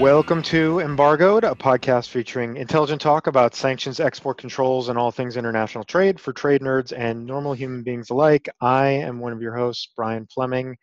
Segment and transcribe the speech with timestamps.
[0.00, 5.36] Welcome to Embargoed, a podcast featuring intelligent talk about sanctions, export controls, and all things
[5.36, 8.48] international trade for trade nerds and normal human beings alike.
[8.62, 10.74] I am one of your hosts, Brian Fleming,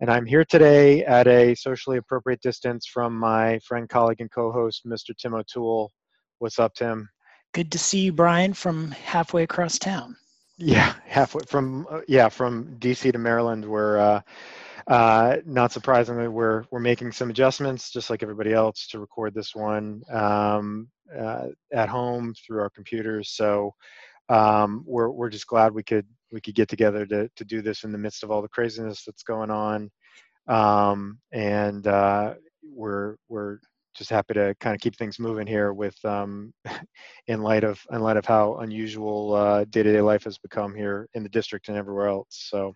[0.00, 4.52] and I'm here today at a socially appropriate distance from my friend, colleague, and co
[4.52, 5.16] host, Mr.
[5.16, 5.90] Tim O'Toole.
[6.38, 7.08] What's up, Tim?
[7.56, 10.14] Good to see you, Brian, from halfway across town.
[10.58, 14.20] Yeah, halfway from uh, yeah from DC to Maryland, where uh,
[14.88, 19.54] uh, not surprisingly, we're we're making some adjustments, just like everybody else, to record this
[19.54, 23.30] one um, uh, at home through our computers.
[23.30, 23.72] So
[24.28, 27.84] um, we're we're just glad we could we could get together to to do this
[27.84, 29.90] in the midst of all the craziness that's going on,
[30.46, 33.60] um, and uh, we're we're
[33.96, 36.52] just happy to kind of keep things moving here with um,
[37.26, 41.22] in light of in light of how unusual uh, day-to-day life has become here in
[41.22, 42.26] the district and everywhere else.
[42.30, 42.72] So.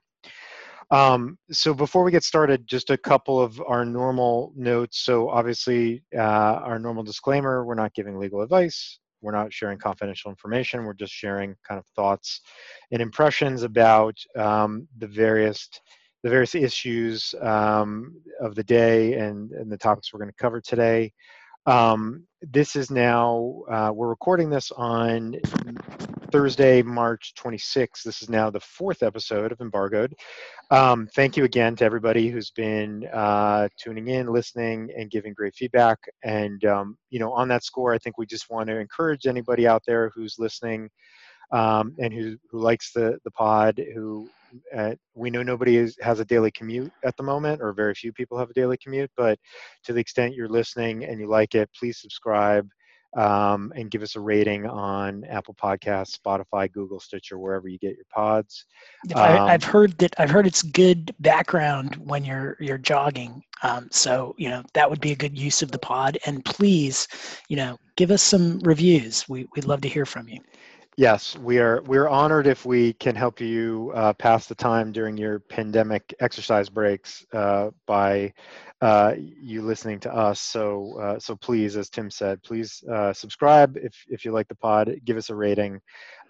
[0.92, 4.98] Um, so before we get started, just a couple of our normal notes.
[5.04, 8.98] So obviously, uh, our normal disclaimer, we're not giving legal advice.
[9.22, 10.84] We're not sharing confidential information.
[10.84, 12.40] We're just sharing kind of thoughts
[12.90, 15.68] and impressions about um, the various
[16.22, 20.60] the various issues um, of the day and, and the topics we're going to cover
[20.60, 21.12] today.
[21.66, 25.36] Um, this is now, uh, we're recording this on
[26.32, 28.02] Thursday, March 26th.
[28.04, 30.14] This is now the fourth episode of Embargoed.
[30.70, 35.54] Um, thank you again to everybody who's been uh, tuning in, listening, and giving great
[35.54, 35.98] feedback.
[36.24, 39.66] And, um, you know, on that score, I think we just want to encourage anybody
[39.66, 40.88] out there who's listening
[41.52, 44.30] um, and who, who likes the, the pod, who
[44.76, 48.12] uh, we know nobody is, has a daily commute at the moment, or very few
[48.12, 49.38] people have a daily commute, but
[49.84, 52.68] to the extent you're listening and you like it, please subscribe
[53.16, 57.96] um, and give us a rating on Apple Podcasts, Spotify, Google, Stitcher, wherever you get
[57.96, 58.64] your pods.
[59.14, 63.42] Um, I, have heard that I've heard it's good background when you're you're jogging.
[63.62, 66.18] Um, so you know that would be a good use of the pod.
[66.26, 67.08] And please,
[67.48, 69.28] you know, give us some reviews.
[69.28, 70.40] We we'd love to hear from you.
[70.96, 71.82] Yes, we are.
[71.82, 76.68] We're honored if we can help you uh, pass the time during your pandemic exercise
[76.68, 78.34] breaks uh, by
[78.82, 80.40] uh, you listening to us.
[80.40, 84.56] So, uh, so please, as Tim said, please uh, subscribe if if you like the
[84.56, 84.92] pod.
[85.04, 85.80] Give us a rating,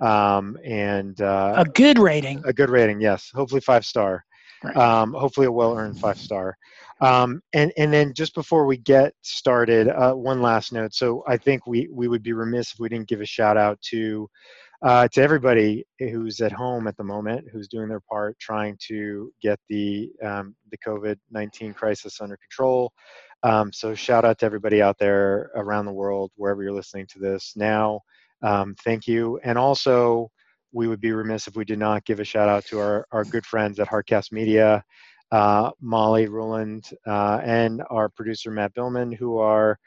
[0.00, 2.42] um, and uh, a good rating.
[2.44, 3.30] A good rating, yes.
[3.34, 4.24] Hopefully five star.
[4.62, 4.76] Right.
[4.76, 6.56] Um, hopefully a well earned five star.
[7.00, 10.94] Um, and and then just before we get started, uh, one last note.
[10.94, 13.80] So I think we we would be remiss if we didn't give a shout out
[13.90, 14.28] to
[14.82, 19.32] uh, to everybody who's at home at the moment, who's doing their part trying to
[19.42, 22.92] get the um, the COVID nineteen crisis under control.
[23.42, 27.18] Um, so shout out to everybody out there around the world, wherever you're listening to
[27.18, 28.00] this now.
[28.42, 30.30] Um, thank you, and also
[30.72, 33.24] we would be remiss if we did not give a shout out to our our
[33.24, 34.84] good friends at Heartcast Media.
[35.30, 39.78] Uh, Molly Ruland uh, and our producer Matt Billman, who are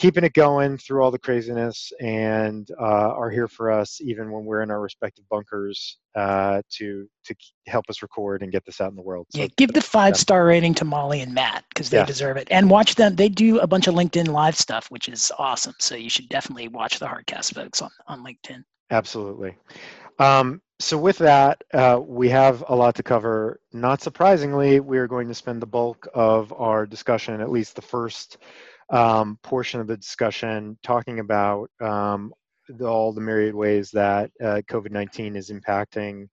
[0.00, 4.46] keeping it going through all the craziness and uh, are here for us even when
[4.46, 7.34] we're in our respective bunkers uh, to to
[7.66, 9.26] help us record and get this out in the world.
[9.30, 12.06] So yeah, give the five star rating to Molly and Matt because they yeah.
[12.06, 13.14] deserve it, and watch them.
[13.14, 15.74] They do a bunch of LinkedIn live stuff, which is awesome.
[15.78, 18.64] So you should definitely watch the Heartcast folks on on LinkedIn.
[18.90, 19.54] Absolutely.
[20.18, 23.60] Um, so with that, uh, we have a lot to cover.
[23.72, 27.82] Not surprisingly, we are going to spend the bulk of our discussion, at least the
[27.82, 28.38] first
[28.88, 32.32] um, portion of the discussion talking about um,
[32.68, 36.28] the, all the myriad ways that uh, COVID 19 is impacting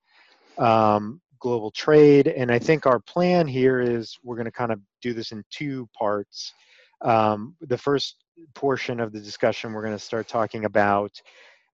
[0.58, 2.30] um, global trade.
[2.30, 5.44] And I think our plan here is we're going to kind of do this in
[5.52, 6.54] two parts.
[7.02, 8.24] Um, the first
[8.56, 11.12] portion of the discussion, we're going to start talking about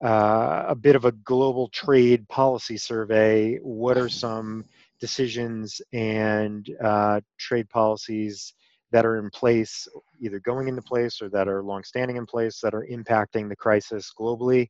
[0.03, 3.57] uh, a bit of a global trade policy survey.
[3.57, 4.65] What are some
[4.99, 8.53] decisions and uh, trade policies
[8.93, 9.87] that are in place,
[10.21, 14.13] either going into place or that are longstanding in place that are impacting the crisis
[14.17, 14.69] globally.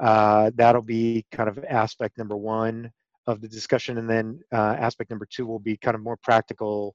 [0.00, 2.90] Uh, that'll be kind of aspect number one
[3.26, 3.98] of the discussion.
[3.98, 6.94] And then uh, aspect number two will be kind of more practical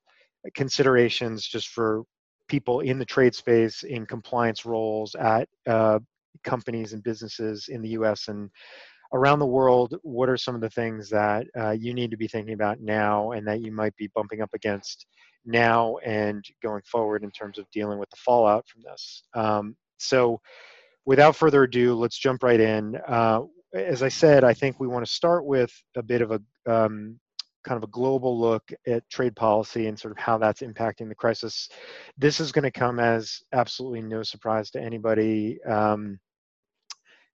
[0.53, 2.03] considerations just for
[2.47, 5.99] people in the trade space in compliance roles at uh,
[6.43, 8.49] companies and businesses in the US and
[9.13, 9.95] around the world.
[10.03, 13.31] What are some of the things that uh, you need to be thinking about now
[13.31, 15.05] and that you might be bumping up against
[15.45, 19.23] now and going forward in terms of dealing with the fallout from this.
[19.33, 20.39] Um, so,
[21.05, 22.95] without further ado, let's jump right in.
[23.07, 23.41] Uh,
[23.73, 27.19] as I said, I think we want to start with a bit of a um,
[27.63, 31.15] kind of a global look at trade policy and sort of how that's impacting the
[31.15, 31.69] crisis.
[32.17, 36.19] This is going to come as absolutely no surprise to anybody um,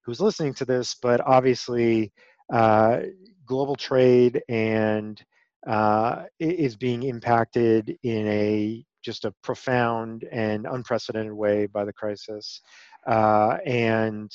[0.04, 2.12] who's listening to this, but obviously,
[2.52, 3.02] uh,
[3.46, 5.24] global trade and
[5.68, 12.62] uh, is being impacted in a just a profound and unprecedented way by the crisis.
[13.08, 14.32] Uh, and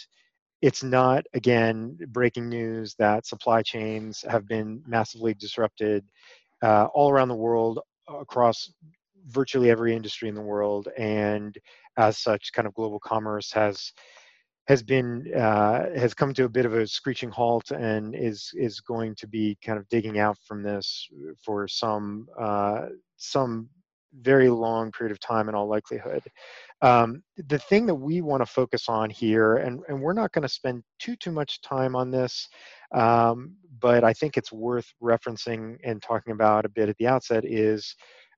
[0.62, 6.04] it's not, again, breaking news that supply chains have been massively disrupted
[6.62, 8.72] uh, all around the world across
[9.28, 10.88] virtually every industry in the world.
[10.98, 11.56] And
[11.96, 13.92] as such, kind of global commerce has
[14.68, 18.80] has been uh, has come to a bit of a screeching halt and is is
[18.80, 21.08] going to be kind of digging out from this
[21.42, 22.86] for some uh,
[23.16, 23.68] some
[24.20, 26.22] very long period of time in all likelihood.
[26.82, 30.42] Um, the thing that we want to focus on here, and, and we're not going
[30.42, 32.48] to spend too too much time on this,
[32.94, 37.44] um, but I think it's worth referencing and talking about a bit at the outset
[37.44, 37.94] is,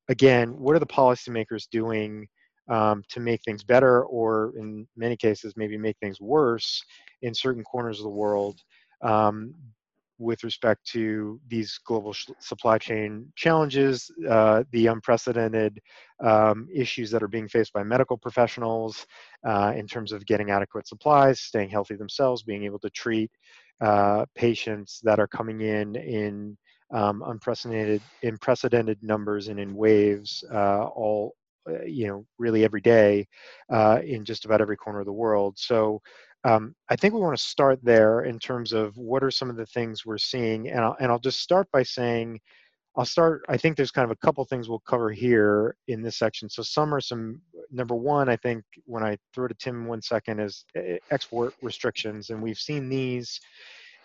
[0.08, 2.26] again, what are the policymakers doing
[2.68, 6.82] um, to make things better, or in many cases, maybe make things worse
[7.22, 8.60] in certain corners of the world?
[9.02, 9.54] Um,
[10.22, 15.80] with respect to these global sh- supply chain challenges, uh, the unprecedented
[16.24, 19.06] um, issues that are being faced by medical professionals
[19.46, 23.30] uh, in terms of getting adequate supplies, staying healthy themselves, being able to treat
[23.80, 26.56] uh, patients that are coming in in
[26.94, 31.34] um, unprecedented, unprecedented numbers and in waves, uh, all
[31.68, 33.26] uh, you know, really every day
[33.70, 35.54] uh, in just about every corner of the world.
[35.58, 36.00] So
[36.44, 39.56] um, I think we want to start there in terms of what are some of
[39.56, 42.40] the things we're seeing, and I'll, and I'll just start by saying,
[42.96, 43.42] I'll start.
[43.48, 46.48] I think there's kind of a couple things we'll cover here in this section.
[46.48, 47.40] So some are some.
[47.70, 52.30] Number one, I think when I throw to Tim one second is eh, export restrictions,
[52.30, 53.40] and we've seen these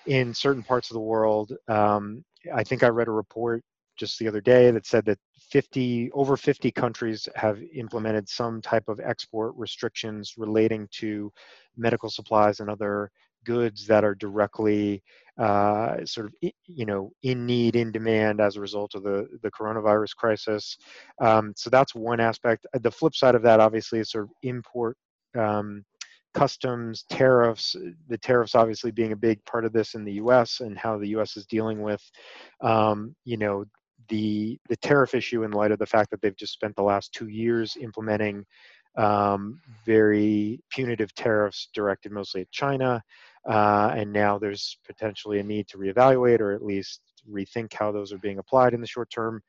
[0.05, 1.51] in certain parts of the world.
[1.67, 2.23] Um,
[2.53, 3.61] I think I read a report
[3.97, 5.19] just the other day that said that
[5.51, 11.31] 50 over 50 countries have implemented some type of export restrictions relating to
[11.75, 13.11] medical supplies and other
[13.45, 15.01] goods that are directly
[15.39, 19.51] uh, sort of you know in need in demand as a result of the the
[19.51, 20.77] coronavirus crisis.
[21.21, 22.65] Um, so that's one aspect.
[22.81, 24.97] The flip side of that obviously is sort of import
[25.37, 25.85] um,
[26.33, 27.75] customs tariffs
[28.09, 31.07] the tariffs obviously being a big part of this in the us and how the
[31.07, 32.01] us is dealing with
[32.61, 33.65] um, you know
[34.09, 37.13] the the tariff issue in light of the fact that they've just spent the last
[37.13, 38.45] two years implementing
[38.97, 43.01] um, very punitive tariffs directed mostly at China,
[43.47, 48.11] uh, and now there's potentially a need to reevaluate or at least rethink how those
[48.11, 49.41] are being applied in the short term.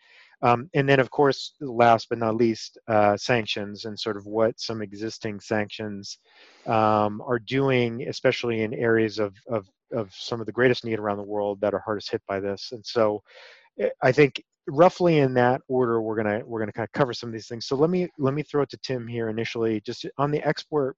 [0.43, 4.61] Um, and then, of course, last but not least, uh, sanctions and sort of what
[4.61, 6.19] some existing sanctions
[6.67, 11.17] um, are doing, especially in areas of, of, of some of the greatest need around
[11.17, 12.69] the world that are hardest hit by this.
[12.73, 13.23] And so,
[14.03, 17.33] I think roughly in that order we're gonna we're gonna kind of cover some of
[17.33, 17.67] these things.
[17.67, 20.97] So let me let me throw it to tim here initially just on the export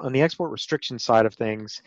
[0.00, 1.82] on the export restriction side of things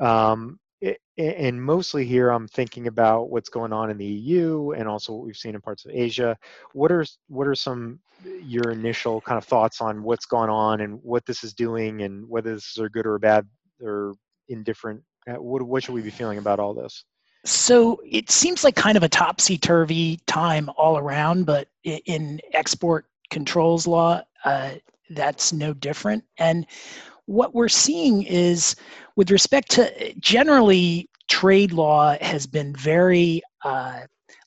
[0.00, 4.88] um, it, and mostly here i'm thinking about what's going on in the eu and
[4.88, 6.36] also what we've seen in parts of asia.
[6.72, 10.98] What are what are some your initial kind of thoughts on what's going on and
[11.02, 13.46] what this is doing and whether this is good or bad
[13.80, 14.14] or
[14.48, 15.02] indifferent?
[15.28, 17.04] Uh, what, what should we be feeling about all this
[17.44, 23.06] so it seems like kind of a topsy turvy time all around, but in export
[23.30, 24.72] controls law, uh,
[25.10, 26.24] that's no different.
[26.38, 26.66] And
[27.26, 28.76] what we're seeing is,
[29.16, 34.00] with respect to generally, trade law has been very uh,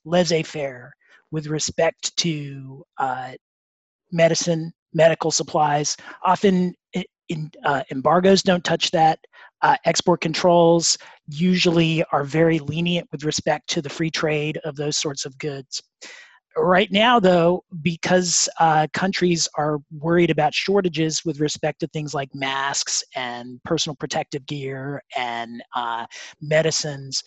[0.06, 0.94] laissez faire
[1.32, 3.34] with respect to uh,
[4.12, 5.98] medicine, medical supplies.
[6.24, 6.76] Often,
[7.30, 9.20] in, uh, embargoes don't touch that.
[9.66, 10.96] Uh, export controls
[11.28, 15.82] usually are very lenient with respect to the free trade of those sorts of goods.
[16.56, 22.30] Right now, though, because uh, countries are worried about shortages with respect to things like
[22.36, 26.06] masks and personal protective gear and uh,
[26.42, 27.24] medicines,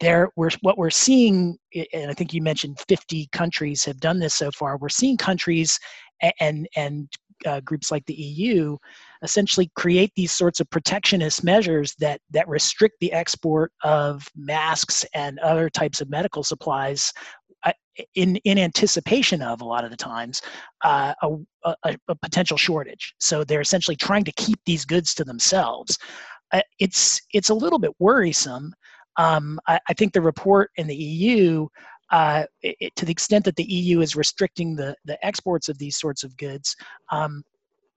[0.00, 1.58] there we're, what we're seeing,
[1.92, 4.78] and I think you mentioned 50 countries have done this so far.
[4.78, 5.78] We're seeing countries
[6.40, 7.12] and and
[7.44, 8.78] uh, groups like the EU
[9.24, 15.38] essentially create these sorts of protectionist measures that that restrict the export of masks and
[15.40, 17.12] other types of medical supplies
[17.64, 17.72] uh,
[18.14, 20.42] in in anticipation of a lot of the times
[20.84, 21.36] uh, a,
[21.84, 23.14] a, a, potential shortage.
[23.18, 25.98] So they're essentially trying to keep these goods to themselves.
[26.52, 28.74] Uh, it's it's a little bit worrisome.
[29.16, 31.66] Um, I, I, think the report in the EU.
[32.10, 35.96] Uh, it, to the extent that the EU is restricting the, the exports of these
[35.96, 36.76] sorts of goods,
[37.10, 37.42] um,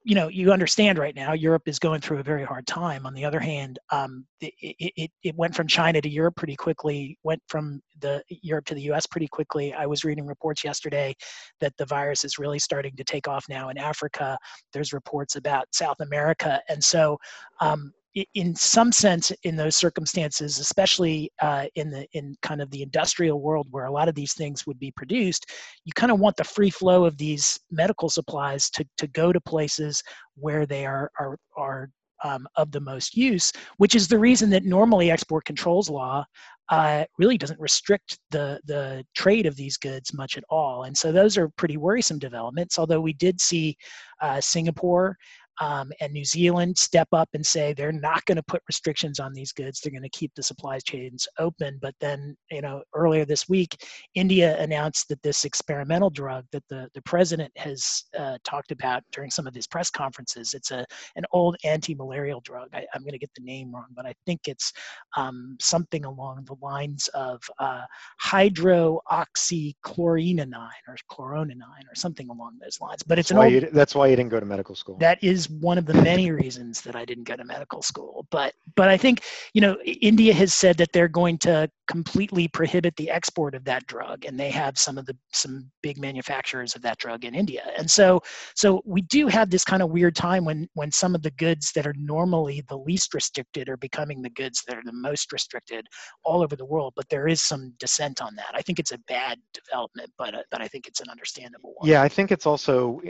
[0.08, 3.06] you know you understand right now europe is going through a very hard time.
[3.06, 7.18] On the other hand um, it, it, it went from china to europe pretty quickly
[7.24, 9.74] went from the europe to the us pretty quickly.
[9.74, 11.14] I was reading reports yesterday
[11.60, 14.38] that the virus is really starting to take off now in africa.
[14.72, 16.62] There's reports about south america.
[16.70, 17.18] And so
[17.60, 17.92] um,
[18.34, 23.42] in some sense, in those circumstances, especially uh, in the in kind of the industrial
[23.42, 25.46] world where a lot of these things would be produced,
[25.86, 29.42] you kind of want the free flow of these medical supplies to to go to
[29.42, 30.02] places
[30.36, 31.90] where they are are are
[32.24, 36.26] um, of the most use, which is the reason that normally export controls law
[36.70, 40.84] uh, really doesn't restrict the the trade of these goods much at all.
[40.84, 42.80] And so those are pretty worrisome developments.
[42.80, 43.78] Although we did see
[44.22, 45.18] uh, Singapore
[45.60, 49.34] um, and New Zealand step up and say they're not going to put restrictions on
[49.34, 49.80] these goods.
[49.80, 51.80] They're going to keep the supply chains open.
[51.82, 53.84] But then, you know, earlier this week,
[54.16, 59.32] India announced that this experimental drug that the, the president has uh, talked about during
[59.32, 60.86] some of his press conferences, it's a
[61.16, 62.68] an old anti-malarial drug.
[62.74, 64.74] I, am going to get the name wrong, but I think it's
[65.16, 67.82] um, something along the lines of uh,
[68.24, 70.54] hydroxychloroquine
[70.88, 73.04] or chloronine or something along those lines.
[73.04, 74.98] But it's that's an why old, you, that's why you didn't go to medical school.
[74.98, 78.28] That is one of the many reasons that I didn't go to medical school.
[78.32, 79.24] But but I think
[79.54, 83.88] you know India has said that they're going to completely prohibit the export of that
[83.88, 87.64] drug, and they have some of the some big manufacturers of that drug in India.
[87.78, 88.22] And so
[88.56, 91.72] so we do have this kind of weird time when when some of the goods
[91.74, 95.86] that are normally the least restricted are becoming the goods that are the most restricted
[96.24, 96.94] all over the world.
[96.96, 98.52] But there is some dissent on that.
[98.54, 101.90] I think it's a bad development, but uh, but I think it's an understandable one.
[101.90, 103.02] Yeah, I think it's also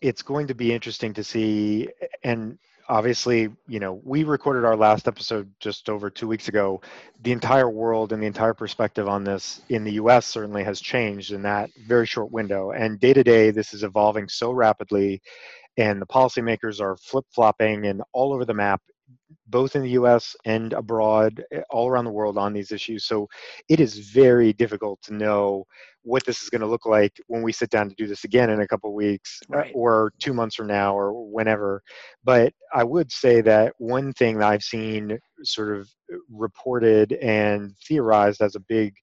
[0.00, 1.88] it's going to be interesting to see
[2.24, 6.80] and obviously you know we recorded our last episode just over two weeks ago.
[7.22, 11.32] The entire world and the entire perspective on this in the us certainly has changed
[11.32, 12.72] in that very short window.
[12.72, 15.22] And day to day this is evolving so rapidly
[15.76, 18.82] and the policymakers are flip-flopping and all over the map
[19.46, 23.06] both in the US and abroad, eh, all around the world on these issues.
[23.06, 23.28] So
[23.68, 25.64] it is very difficult to know
[26.02, 28.50] what this is going to look like when we sit down to do this again
[28.50, 29.72] in a couple weeks uh, right.
[29.74, 31.82] or two months from now or whenever.
[32.24, 35.88] But I would say that one thing that I've seen sort of
[36.30, 38.94] reported and theorized as a big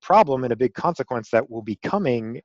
[0.00, 2.40] problem and a big consequence that will be coming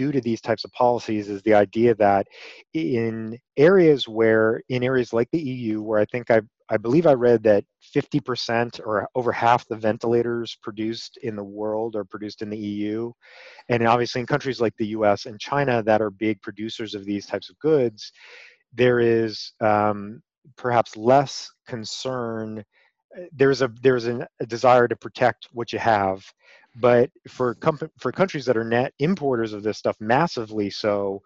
[0.00, 2.26] due to these types of policies is the idea that
[2.72, 6.40] in areas where in areas like the EU where I think I
[6.70, 7.64] I believe I read that
[7.94, 13.12] 50% or over half the ventilators produced in the world are produced in the EU
[13.68, 17.26] and obviously in countries like the US and China that are big producers of these
[17.26, 18.10] types of goods
[18.72, 20.22] there is um,
[20.56, 22.64] perhaps less concern
[23.32, 26.24] there's a there's an, a desire to protect what you have
[26.76, 27.56] but for
[27.98, 31.22] for countries that are net importers of this stuff massively so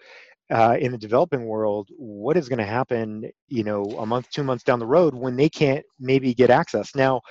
[0.51, 4.45] uh, in the developing world what is going to happen you know a month two
[4.45, 6.95] months down the road when they can't maybe get access?
[6.95, 7.23] Now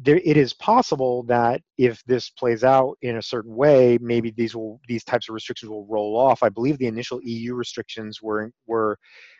[0.00, 4.54] there, it is possible that if this plays out in a certain way, maybe these
[4.54, 6.42] will these types of restrictions will roll off.
[6.42, 8.98] I believe the initial EU restrictions were were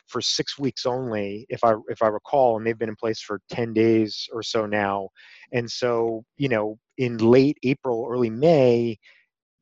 [0.08, 3.40] for six weeks only, if I if I recall, and they've been in place for
[3.50, 5.08] ten days or so now.
[5.52, 8.98] And so, you know, in late April, early May,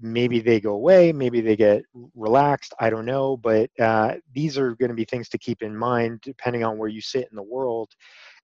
[0.00, 1.82] maybe they go away, maybe they get
[2.14, 2.74] relaxed.
[2.80, 6.20] I don't know, but uh, these are going to be things to keep in mind
[6.22, 7.90] depending on where you sit in the world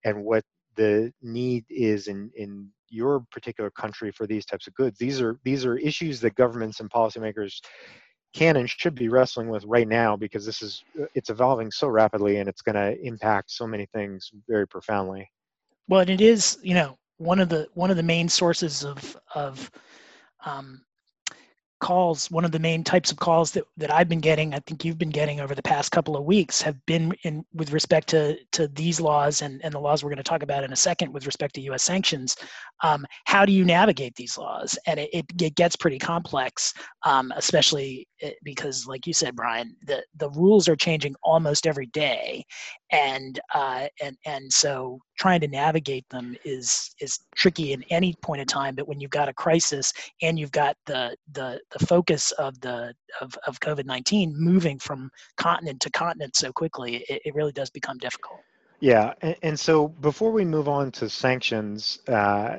[0.04, 0.44] and what
[0.76, 4.98] the need is in in your particular country for these types of goods.
[4.98, 7.60] These are these are issues that governments and policymakers
[8.34, 11.88] can and should be wrestling with right now because this is uh, it's evolving so
[11.88, 15.28] rapidly and it's going to impact so many things very profoundly.
[15.88, 19.16] Well, and it is you know one of the one of the main sources of
[19.34, 19.70] of
[20.44, 20.82] um,
[21.80, 24.84] calls one of the main types of calls that, that i've been getting i think
[24.84, 28.36] you've been getting over the past couple of weeks have been in with respect to
[28.52, 31.12] to these laws and, and the laws we're going to talk about in a second
[31.12, 32.36] with respect to us sanctions
[32.82, 34.78] um, how do you navigate these laws?
[34.86, 36.72] And it, it, it gets pretty complex
[37.04, 41.86] um, especially eh, because like you said brian the, the rules are changing almost every
[41.86, 42.44] day.
[42.92, 48.40] And uh, and and so trying to navigate them is is tricky in any point
[48.40, 49.92] in time but when you've got a crisis
[50.22, 55.80] and you've got the the the focus of the of, of covid-19 moving from continent
[55.80, 58.38] to continent so quickly it, it really does become difficult.
[58.80, 62.58] Yeah and, and, so before we move on to sanctions uh,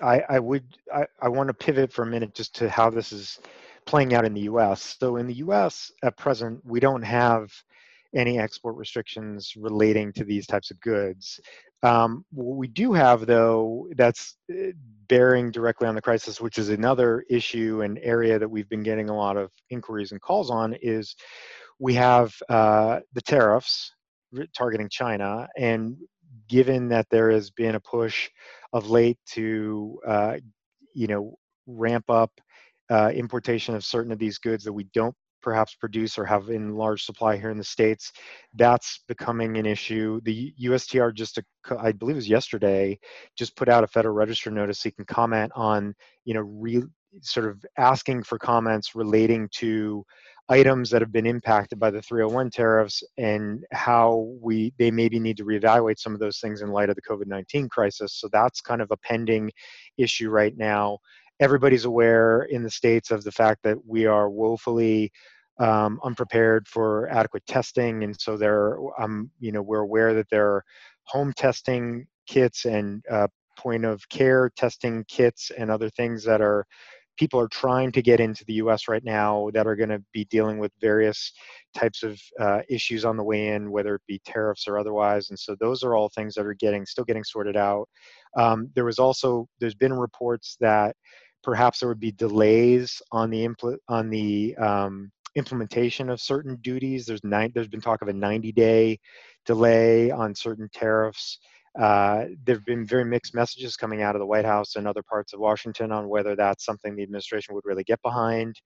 [0.00, 3.12] I, I would I, I want to pivot for a minute just to how this
[3.12, 3.40] is
[3.86, 7.52] playing out in the us so in the us at present we don't have
[8.16, 11.38] any export restrictions relating to these types of goods.
[11.82, 14.72] Um, what we do have, though, that's uh,
[15.08, 19.10] bearing directly on the crisis, which is another issue and area that we've been getting
[19.10, 21.14] a lot of inquiries and calls on, is
[21.78, 23.92] we have uh, the tariffs
[24.56, 25.46] targeting China.
[25.56, 25.96] And
[26.48, 28.30] given that there has been a push
[28.72, 30.36] of late to, uh,
[30.94, 32.32] you know, ramp up
[32.90, 35.14] uh, importation of certain of these goods that we don't
[35.46, 38.10] perhaps produce or have in large supply here in the states.
[38.54, 40.20] That's becoming an issue.
[40.24, 41.38] The USTR just,
[41.78, 42.98] I believe it was yesterday,
[43.38, 46.82] just put out a Federal Register notice so you can comment on, you know, re,
[47.22, 50.04] sort of asking for comments relating to
[50.48, 55.36] items that have been impacted by the 301 tariffs and how we they maybe need
[55.36, 58.14] to reevaluate some of those things in light of the COVID-19 crisis.
[58.14, 59.52] So that's kind of a pending
[59.96, 60.98] issue right now.
[61.38, 65.12] Everybody's aware in the states of the fact that we are woefully
[65.58, 70.46] um, unprepared for adequate testing, and so there, um, you know, we're aware that there
[70.46, 70.64] are
[71.04, 76.66] home testing kits and uh, point of care testing kits and other things that are
[77.16, 80.24] people are trying to get into the US right now that are going to be
[80.26, 81.32] dealing with various
[81.74, 85.30] types of uh, issues on the way in, whether it be tariffs or otherwise.
[85.30, 87.88] And so those are all things that are getting still getting sorted out.
[88.36, 90.94] Um, there was also there's been reports that
[91.42, 97.06] perhaps there would be delays on the impl- on the um, implementation of certain duties.
[97.06, 98.98] There's nine, there's been talk of a 90 day
[99.44, 101.38] delay on certain tariffs.
[101.78, 105.02] Uh, there have been very mixed messages coming out of the White House and other
[105.02, 108.60] parts of Washington on whether that's something the administration would really get behind.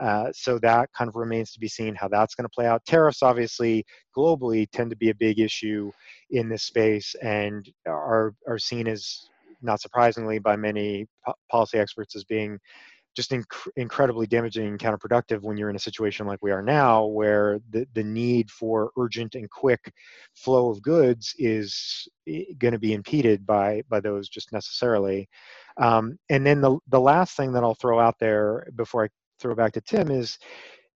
[0.00, 2.84] Uh, so that kind of remains to be seen how that's going to play out.
[2.84, 3.84] Tariffs, obviously,
[4.16, 5.90] globally tend to be a big issue
[6.30, 9.28] in this space and are are seen as,
[9.60, 12.58] not surprisingly, by many po- policy experts as being
[13.18, 17.04] just inc- incredibly damaging and counterproductive when you're in a situation like we are now,
[17.04, 19.92] where the, the need for urgent and quick
[20.36, 22.06] flow of goods is
[22.58, 25.28] going to be impeded by by those just necessarily.
[25.78, 29.08] Um, and then the the last thing that I'll throw out there before I
[29.40, 30.38] throw back to Tim is.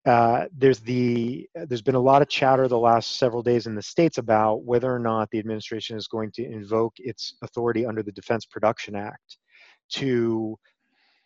[0.04, 3.82] Uh, there's the there's been a lot of chatter the last several days in the
[3.84, 8.12] states about whether or not the administration is going to invoke its authority under the
[8.12, 9.38] Defense Production Act
[9.90, 10.58] to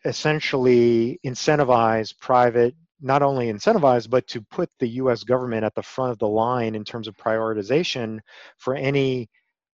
[0.06, 6.12] essentially incentivize private not only incentivize but to put the US government at the front
[6.12, 8.20] of the line in terms of prioritization
[8.58, 9.30] for any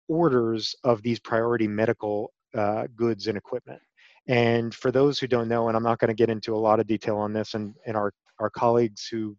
[0.08, 3.80] orders of these priority medical uh, goods and equipment
[4.26, 6.80] and for those who don't know and i'm not going to get into a lot
[6.80, 9.36] of detail on this and, and our, our colleagues who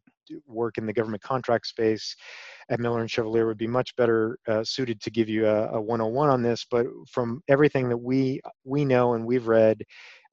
[0.48, 2.16] work in the government contract space
[2.70, 5.82] at Miller and Chevalier would be much better uh, suited to give you a, a
[5.82, 6.66] 101 on this.
[6.70, 9.84] But from everything that we we know and we've read,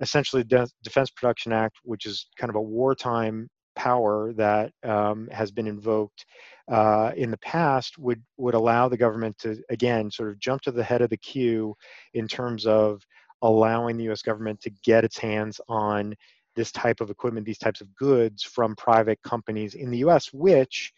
[0.00, 5.50] essentially the Defense Production Act, which is kind of a wartime power that um, has
[5.50, 6.26] been invoked
[6.70, 10.72] uh, in the past, would would allow the government to again sort of jump to
[10.72, 11.74] the head of the queue
[12.14, 13.02] in terms of
[13.42, 14.22] allowing the U.S.
[14.22, 16.14] government to get its hands on
[16.56, 20.92] this type of equipment, these types of goods from private companies in the US, which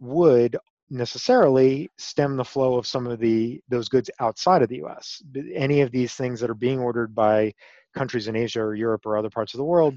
[0.00, 0.56] would
[0.90, 5.22] necessarily stem the flow of some of the those goods outside of the US.
[5.54, 7.52] Any of these things that are being ordered by
[7.94, 9.94] countries in Asia or Europe or other parts of the world,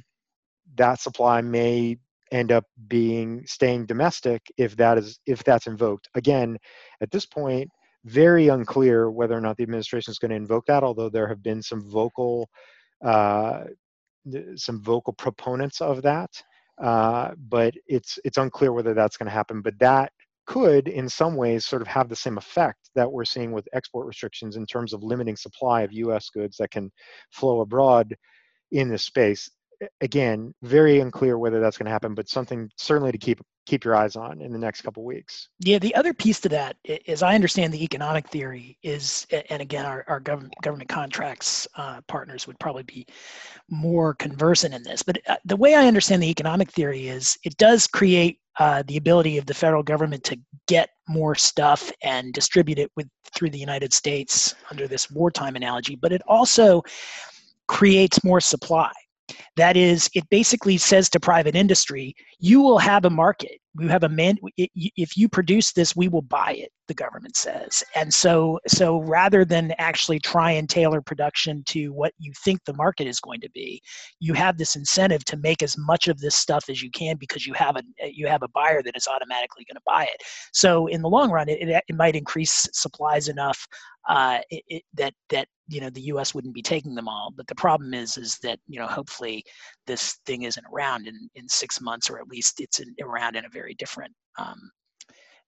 [0.76, 1.98] that supply may
[2.32, 6.10] end up being staying domestic if that is if that's invoked.
[6.16, 6.58] Again,
[7.02, 7.70] at this point,
[8.06, 10.84] very unclear whether or not the administration is going to invoke that.
[10.84, 12.50] Although there have been some vocal
[13.04, 13.66] uh,
[14.56, 16.32] some vocal proponents of that,
[16.82, 19.62] uh, but it's it's unclear whether that's going to happen.
[19.62, 20.12] But that
[20.48, 24.08] could, in some ways, sort of have the same effect that we're seeing with export
[24.08, 26.30] restrictions in terms of limiting supply of U.S.
[26.30, 26.92] goods that can
[27.32, 28.16] flow abroad
[28.72, 29.50] in this space.
[30.02, 33.96] Again, very unclear whether that's going to happen, but something certainly to keep keep your
[33.96, 35.50] eyes on in the next couple weeks.
[35.60, 39.86] Yeah, the other piece to that, as I understand the economic theory, is, and again,
[39.86, 43.06] our, our government government contracts uh, partners would probably be
[43.70, 45.04] more conversant in this.
[45.04, 48.98] But uh, the way I understand the economic theory is, it does create uh, the
[48.98, 53.60] ability of the federal government to get more stuff and distribute it with through the
[53.60, 56.82] United States under this wartime analogy, but it also
[57.68, 58.92] creates more supply.
[59.58, 63.60] That is, it basically says to private industry, you will have a market.
[63.76, 64.38] We have a man.
[64.56, 66.72] If you produce this, we will buy it.
[66.88, 72.14] The government says, and so so rather than actually try and tailor production to what
[72.18, 73.82] you think the market is going to be,
[74.20, 77.46] you have this incentive to make as much of this stuff as you can because
[77.46, 80.22] you have a you have a buyer that is automatically going to buy it.
[80.54, 83.68] So in the long run, it, it, it might increase supplies enough
[84.08, 86.34] uh, it, it, that that you know the U.S.
[86.34, 87.34] wouldn't be taking them all.
[87.36, 89.44] But the problem is is that you know hopefully
[89.86, 93.46] this thing isn't around in in six months, or at least it's in, around in
[93.46, 94.14] a very different.
[94.40, 94.72] Um,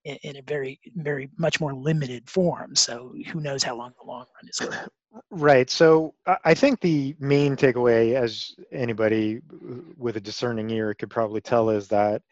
[0.04, 2.74] in, in a very, very much more limited form.
[2.74, 4.78] So who knows how long the long run is going.
[5.30, 5.68] Right.
[5.68, 9.40] So I think the main takeaway, as anybody
[9.96, 12.22] with a discerning ear could probably tell, is that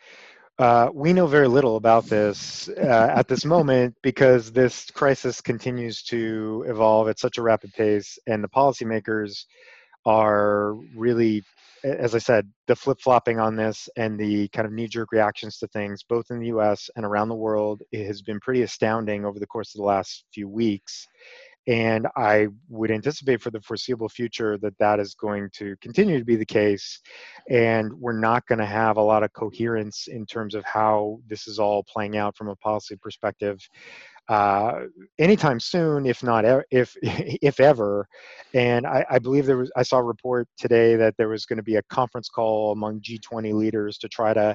[0.59, 6.03] uh, we know very little about this uh, at this moment because this crisis continues
[6.03, 9.45] to evolve at such a rapid pace, and the policymakers
[10.09, 11.43] are really
[11.85, 15.59] as I said, the flip flopping on this and the kind of knee jerk reactions
[15.59, 19.25] to things, both in the US and around the world, it has been pretty astounding
[19.25, 21.07] over the course of the last few weeks.
[21.69, 26.25] And I would anticipate for the foreseeable future that that is going to continue to
[26.25, 26.99] be the case.
[27.51, 31.47] And we're not going to have a lot of coherence in terms of how this
[31.47, 33.61] is all playing out from a policy perspective
[34.29, 34.81] uh,
[35.19, 38.07] anytime soon, if not if if ever.
[38.55, 41.57] And I, I, believe there was I saw a report today that there was going
[41.57, 44.55] to be a conference call among G20 leaders to try to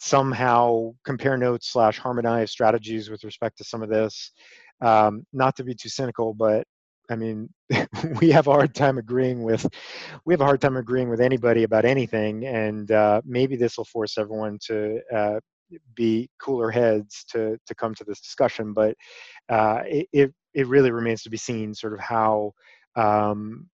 [0.00, 4.32] somehow compare notes slash harmonize strategies with respect to some of this.
[4.80, 6.64] Um, not to be too cynical, but
[7.10, 7.48] I mean,
[8.20, 9.66] we have a hard time agreeing with
[10.26, 13.86] we have a hard time agreeing with anybody about anything, and uh, maybe this will
[13.86, 15.40] force everyone to uh,
[15.94, 18.72] be cooler heads to to come to this discussion.
[18.72, 18.96] But
[19.48, 22.52] uh, it it really remains to be seen, sort of how.
[22.96, 23.68] Um,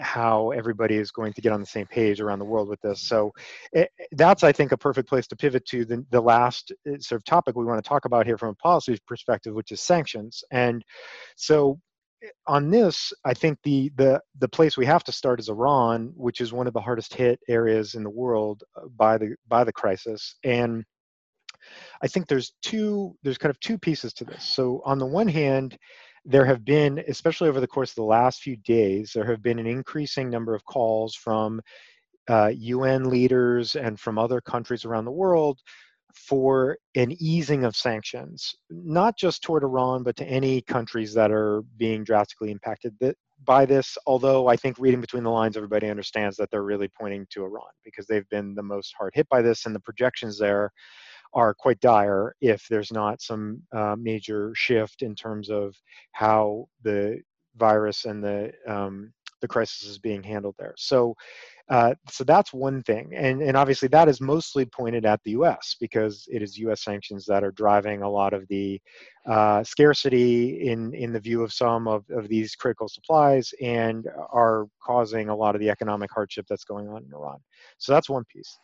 [0.00, 3.02] how everybody is going to get on the same page around the world with this.
[3.02, 3.32] So
[3.72, 7.20] it, that's, I think, a perfect place to pivot to the, the last uh, sort
[7.20, 10.42] of topic we want to talk about here from a policy perspective, which is sanctions.
[10.50, 10.84] And
[11.36, 11.78] so
[12.22, 16.12] eh, on this, I think the the the place we have to start is Iran,
[16.16, 19.64] which is one of the hardest hit areas in the world uh, by the by
[19.64, 20.36] the crisis.
[20.44, 20.84] And
[22.02, 24.44] I think there's two there's kind of two pieces to this.
[24.44, 25.78] So on the one hand,
[26.24, 29.58] there have been, especially over the course of the last few days, there have been
[29.58, 31.60] an increasing number of calls from
[32.28, 35.60] uh, UN leaders and from other countries around the world
[36.14, 41.62] for an easing of sanctions, not just toward Iran, but to any countries that are
[41.76, 42.94] being drastically impacted
[43.44, 43.98] by this.
[44.06, 47.66] Although I think reading between the lines, everybody understands that they're really pointing to Iran
[47.84, 50.70] because they've been the most hard hit by this, and the projections there
[51.34, 55.74] are quite dire if there's not some uh, major shift in terms of
[56.12, 57.20] how the
[57.56, 60.74] virus and the um, the crisis is being handled there.
[60.78, 61.14] So,
[61.68, 65.76] uh, so that's one thing, and and obviously that is mostly pointed at the U.S.
[65.78, 66.82] because it is U.S.
[66.82, 68.80] sanctions that are driving a lot of the
[69.26, 74.66] uh, scarcity in in the view of some of of these critical supplies and are
[74.82, 77.38] causing a lot of the economic hardship that's going on in Iran.
[77.78, 78.58] So that's one piece.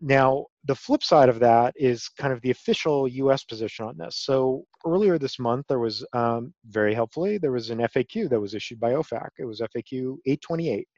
[0.00, 4.16] Now, the flip side of that is kind of the official US position on this.
[4.16, 8.54] So earlier this month, there was um, very helpfully, there was an FAQ that was
[8.54, 9.28] issued by OFAC.
[9.38, 10.88] It was FAQ 828,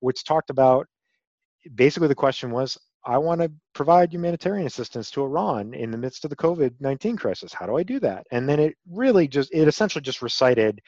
[0.00, 0.86] which talked about
[1.74, 6.24] basically the question was I want to provide humanitarian assistance to Iran in the midst
[6.24, 7.52] of the COVID 19 crisis.
[7.52, 8.26] How do I do that?
[8.32, 10.80] And then it really just, it essentially just recited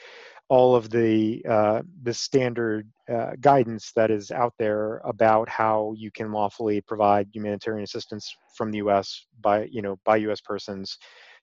[0.48, 6.10] all of the uh, the standard uh, guidance that is out there about how you
[6.10, 9.26] can lawfully provide humanitarian assistance from the U.S.
[9.40, 10.40] by you know by U.S.
[10.40, 10.96] persons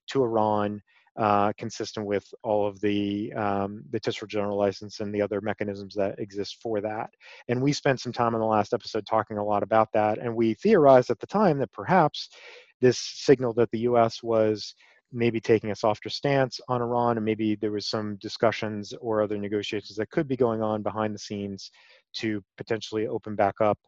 [0.08, 0.80] to Iran,
[1.16, 5.94] uh, consistent with all of the um, the TSRA general license and the other mechanisms
[5.94, 7.10] that exist for that.
[7.48, 10.34] And we spent some time in the last episode talking a lot about that, and
[10.34, 12.28] we theorized at the time that perhaps
[12.80, 14.22] this signal that the U.S.
[14.22, 14.74] was
[15.16, 19.38] maybe taking a softer stance on Iran, and maybe there was some discussions or other
[19.38, 21.70] negotiations that could be going on behind the scenes
[22.16, 23.78] to potentially open back up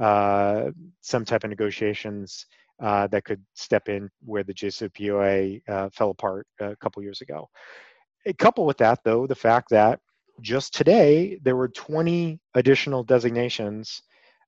[0.00, 0.70] uh,
[1.00, 2.46] some type of negotiations
[2.82, 7.48] uh, that could step in where the JCPOA uh, fell apart a couple years ago.
[8.26, 10.00] A couple with that, though, the fact that
[10.42, 14.02] just today there were 20 additional designations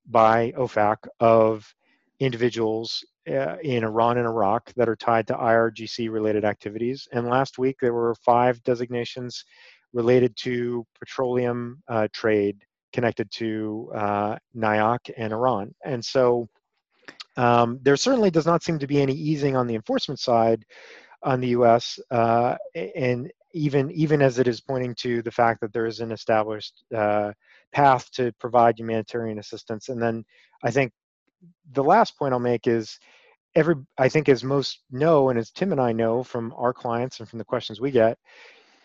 [0.06, 1.72] by OFAC of
[2.20, 7.06] individuals uh, in Iran and Iraq that are tied to IRGC related activities.
[7.12, 9.44] And last week there were five designations
[9.92, 12.58] related to petroleum uh, trade
[12.92, 15.74] connected to uh, NIOC and Iran.
[15.84, 16.48] And so
[17.36, 20.64] um, there certainly does not seem to be any easing on the enforcement side
[21.22, 21.98] on the U.S.
[22.10, 26.12] Uh, and even even as it is pointing to the fact that there is an
[26.12, 27.32] established uh,
[27.72, 29.88] path to provide humanitarian assistance.
[29.88, 30.24] And then
[30.62, 30.92] I think
[31.72, 32.98] the last point I'll make is
[33.54, 37.20] every I think as most know and as Tim and I know from our clients
[37.20, 38.18] and from the questions we get,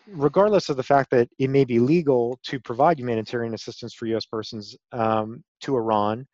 [0.07, 4.25] regardless of the fact that it may be legal to provide humanitarian assistance for U.S.
[4.25, 6.25] persons um, to Iran,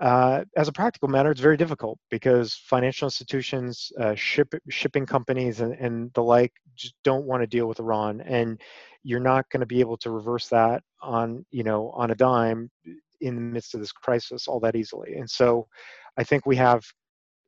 [0.00, 5.60] uh, as a practical matter, it's very difficult because financial institutions, uh, ship, shipping companies,
[5.60, 8.60] and, and the like just don't want to deal with Iran, and
[9.04, 12.68] you're not going to be able to reverse that on you know on a dime
[13.20, 15.14] in the midst of this crisis all that easily.
[15.14, 15.68] And so,
[16.16, 16.82] I think we have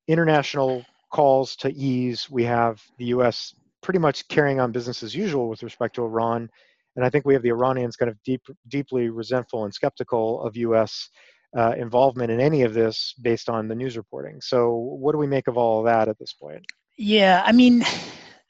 [0.09, 2.29] international calls to ease.
[2.31, 3.55] We have the U.S.
[3.83, 6.49] pretty much carrying on business as usual with respect to Iran,
[6.97, 10.57] and I think we have the Iranians kind of deep, deeply resentful and skeptical of
[10.57, 11.09] U.S.
[11.57, 14.41] Uh, involvement in any of this based on the news reporting.
[14.41, 16.65] So, what do we make of all of that at this point?
[16.97, 17.85] Yeah, I mean,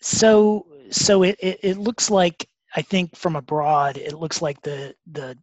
[0.01, 4.95] so so it, it, it looks like I think from abroad, it looks like the
[5.11, 5.37] the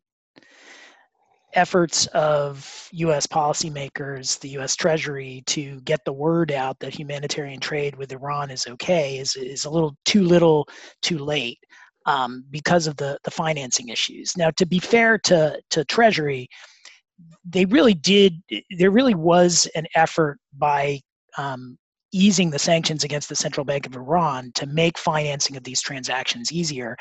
[1.54, 3.28] efforts of U.S.
[3.28, 4.76] policymakers, the U.S.
[4.76, 9.66] Treasury, to get the word out that humanitarian trade with Iran is okay is, is
[9.66, 10.68] a little too little,
[11.02, 11.60] too late
[12.06, 14.36] um, because of the, the financing issues.
[14.38, 16.48] Now, to be fair to, to Treasury,
[17.46, 18.42] they really did,
[18.78, 21.00] there really was an effort by
[21.38, 21.78] um,
[22.12, 26.52] easing the sanctions against the central bank of Iran to make financing of these transactions
[26.52, 26.98] easier.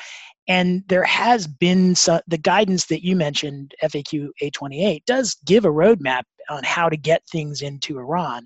[0.49, 5.69] And there has been some, the guidance that you mentioned, FAQ 828, does give a
[5.69, 8.45] roadmap on how to get things into Iran.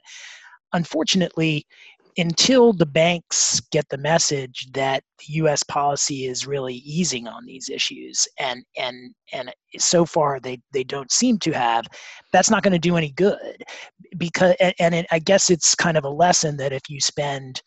[0.73, 1.67] Unfortunately,
[2.17, 5.63] until the banks get the message that U.S.
[5.65, 11.11] policy is really easing on these issues, and and and so far they they don't
[11.11, 11.87] seem to have,
[12.33, 13.65] that's not going to do any good,
[14.17, 17.63] because and it, I guess it's kind of a lesson that if you spend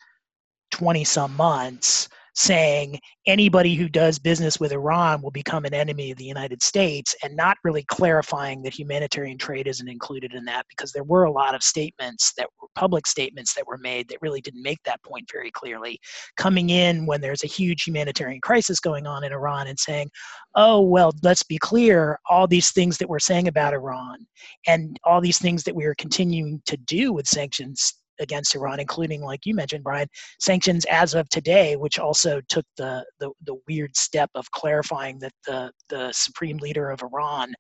[0.71, 2.07] twenty some months
[2.37, 7.15] saying anybody who does business with Iran will become an enemy of the United States
[7.23, 11.31] and not really clarifying that humanitarian trade isn't included in that because there were a
[11.31, 15.01] lot of statements that were public statements that were made that really didn't make that
[15.01, 15.99] point very clearly.
[16.37, 20.11] Coming in when there's a huge humanitarian crisis going on in Iran and saying,
[20.53, 24.27] oh, well, let's be clear, all these things that we're saying about Iran
[24.67, 29.21] and all these things that we are continuing to do with sanctions against Iran, including,
[29.21, 30.07] like you mentioned, Brian,
[30.39, 35.33] sanctions as of today, which also took the, the, the weird step of clarifying that
[35.45, 37.53] the, the supreme leader of Iran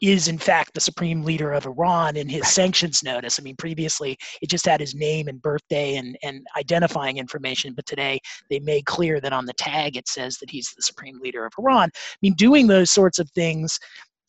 [0.00, 3.38] is in fact the supreme leader of Iran in his sanctions notice.
[3.38, 7.86] I mean, previously it just had his name and birthday and, and identifying information, but
[7.86, 8.20] today
[8.50, 11.52] they made clear that on the tag it says that he's the supreme leader of
[11.58, 11.88] Iran.
[11.94, 13.78] I mean, doing those sorts of things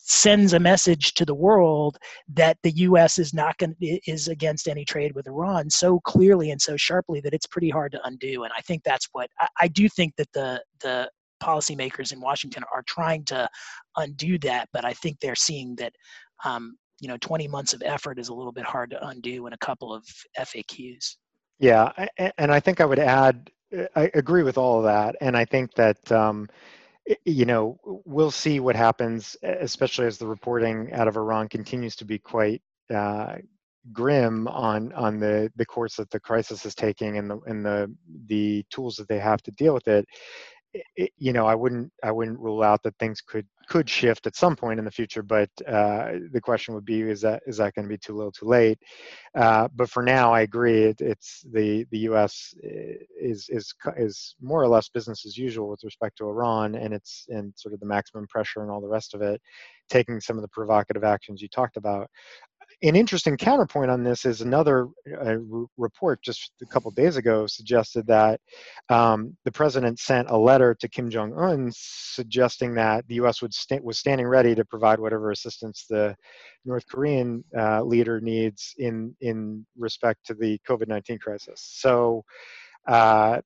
[0.08, 1.98] sends a message to the world
[2.32, 3.18] that the U.S.
[3.18, 7.34] is not going is against any trade with Iran so clearly and so sharply that
[7.34, 8.44] it's pretty hard to undo.
[8.44, 11.10] And I think that's what I, I do think that the the
[11.42, 13.48] policymakers in Washington are trying to
[13.96, 15.92] undo that, but I think they're seeing that.
[16.44, 19.52] Um, you know, 20 months of effort is a little bit hard to undo in
[19.52, 20.02] a couple of
[20.38, 21.16] FAQs.
[21.58, 21.92] Yeah,
[22.38, 23.50] and I think I would add,
[23.94, 26.48] I agree with all of that, and I think that um,
[27.24, 32.04] you know, we'll see what happens, especially as the reporting out of Iran continues to
[32.04, 32.62] be quite
[32.94, 33.36] uh,
[33.92, 37.94] grim on on the the course that the crisis is taking and the and the
[38.26, 40.06] the tools that they have to deal with it.
[40.96, 44.36] It, you know, I wouldn't I wouldn't rule out that things could could shift at
[44.36, 45.22] some point in the future.
[45.22, 48.32] But uh, the question would be: Is that is that going to be too little,
[48.32, 48.78] too late?
[49.34, 50.84] Uh, but for now, I agree.
[50.84, 52.54] It, it's the the U.S.
[53.20, 57.26] is is is more or less business as usual with respect to Iran, and it's
[57.28, 59.40] and sort of the maximum pressure and all the rest of it,
[59.88, 62.08] taking some of the provocative actions you talked about
[62.82, 64.88] an interesting counterpoint on this is another
[65.20, 65.36] uh,
[65.78, 68.40] report just a couple days ago suggested that
[68.90, 73.40] um, the president sent a letter to Kim Jong Un suggesting that the U.S.
[73.40, 76.14] would was standing ready to provide whatever assistance the
[76.64, 81.60] North Korean uh, leader needs in in respect to the COVID nineteen crisis.
[81.60, 82.24] So.
[82.86, 83.40] Uh,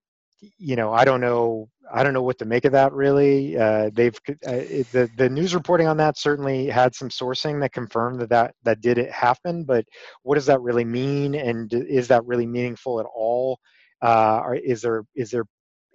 [0.58, 1.68] you know, I don't know.
[1.92, 2.92] I don't know what to make of that.
[2.92, 7.72] Really, uh, they've uh, the the news reporting on that certainly had some sourcing that
[7.72, 9.64] confirmed that that that did it happen.
[9.64, 9.84] But
[10.22, 11.34] what does that really mean?
[11.34, 13.58] And is that really meaningful at all?
[14.02, 15.44] Uh, or is there is there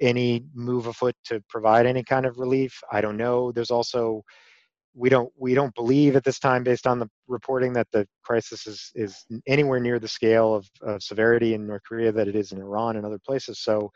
[0.01, 2.77] any move afoot to provide any kind of relief?
[2.91, 3.51] I don't know.
[3.51, 4.23] There's also
[4.95, 8.65] we don't we don't believe at this time based on the reporting that the crisis
[8.65, 12.53] is is anywhere near the scale of, of severity in North Korea that it is
[12.53, 13.59] in Iran and other places.
[13.59, 13.91] So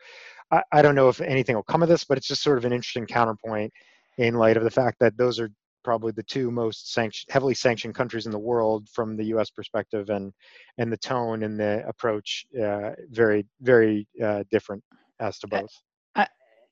[0.50, 2.64] I, I don't know if anything will come of this, but it's just sort of
[2.66, 3.72] an interesting counterpoint
[4.18, 5.50] in light of the fact that those are
[5.82, 9.48] probably the two most sanctioned, heavily sanctioned countries in the world from the U.S.
[9.48, 10.32] perspective, and
[10.76, 14.84] and the tone and the approach uh, very very uh, different
[15.18, 15.72] as to both.
[16.14, 16.26] Uh,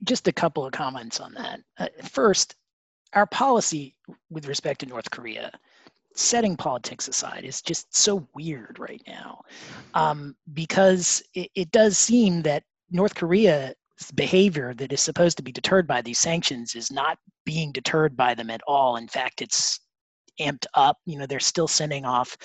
[0.05, 1.61] just a couple of comments on that.
[1.79, 2.55] Uh, first,
[3.15, 3.95] our policy
[4.31, 5.53] with respect to North Korea,
[6.15, 9.43] setting politics aside, is just so weird right now,
[9.95, 13.75] um, because it, it does seem that North Korea's
[14.15, 18.35] behavior that is supposed to be deterred by these sanctions is not being deterred by
[18.35, 18.97] them at all.
[18.97, 19.81] In fact, it's
[20.41, 20.99] amped up.
[21.05, 22.37] You know, they're still sending off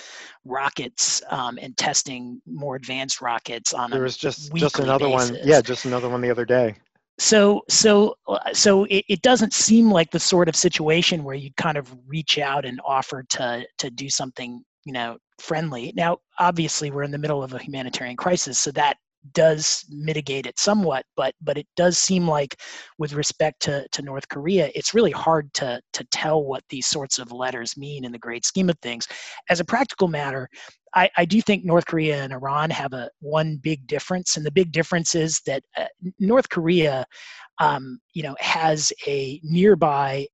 [0.44, 3.90] rockets um, and testing more advanced rockets on.
[3.90, 5.30] There was just just another basis.
[5.32, 5.40] one.
[5.44, 6.76] Yeah, just another one the other day.
[7.18, 11.50] So so uh, so it, it doesn't seem like the sort of situation where you
[11.56, 15.92] kind of reach out and offer to to do something you know friendly.
[15.96, 18.96] Now, obviously, we're in the middle of a humanitarian crisis, so that
[19.32, 22.60] does mitigate it somewhat, but but it does seem like
[22.98, 27.18] with respect to, to North Korea, it's really hard to to tell what these sorts
[27.18, 29.06] of letters mean in the great scheme of things.
[29.48, 30.48] As a practical matter,
[30.94, 34.52] I, I do think North Korea and Iran have a one big difference, and the
[34.52, 35.86] big difference is that uh,
[36.18, 37.04] North Korea,
[37.60, 40.26] um, you know, has a nearby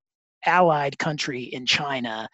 [0.47, 2.29] allied country in China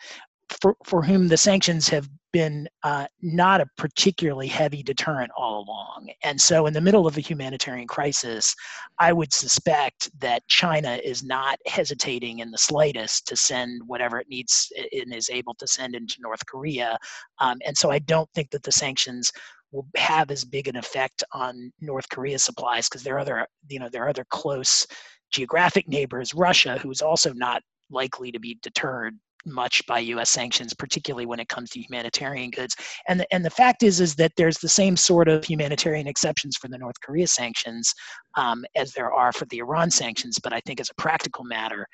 [0.60, 6.10] for, for whom the sanctions have been uh, not a particularly heavy deterrent all along.
[6.22, 8.54] And so, in the middle of a humanitarian crisis,
[8.98, 14.28] I would suspect that China is not hesitating in the slightest to send whatever it
[14.28, 16.98] needs and is able to send into North Korea.
[17.40, 19.32] Um, and so, I don't think that the sanctions
[19.72, 23.78] will have as big an effect on North Korea supplies because there are other, you
[23.78, 24.86] know, there are other close
[25.32, 30.30] geographic neighbors, Russia, who's also not likely to be deterred much by U.S.
[30.30, 32.76] sanctions, particularly when it comes to humanitarian goods.
[33.08, 36.56] And the, and the fact is is that there's the same sort of humanitarian exceptions
[36.56, 37.94] for the North Korea sanctions
[38.36, 40.38] um, as there are for the Iran sanctions.
[40.42, 41.86] But I think as a practical matter,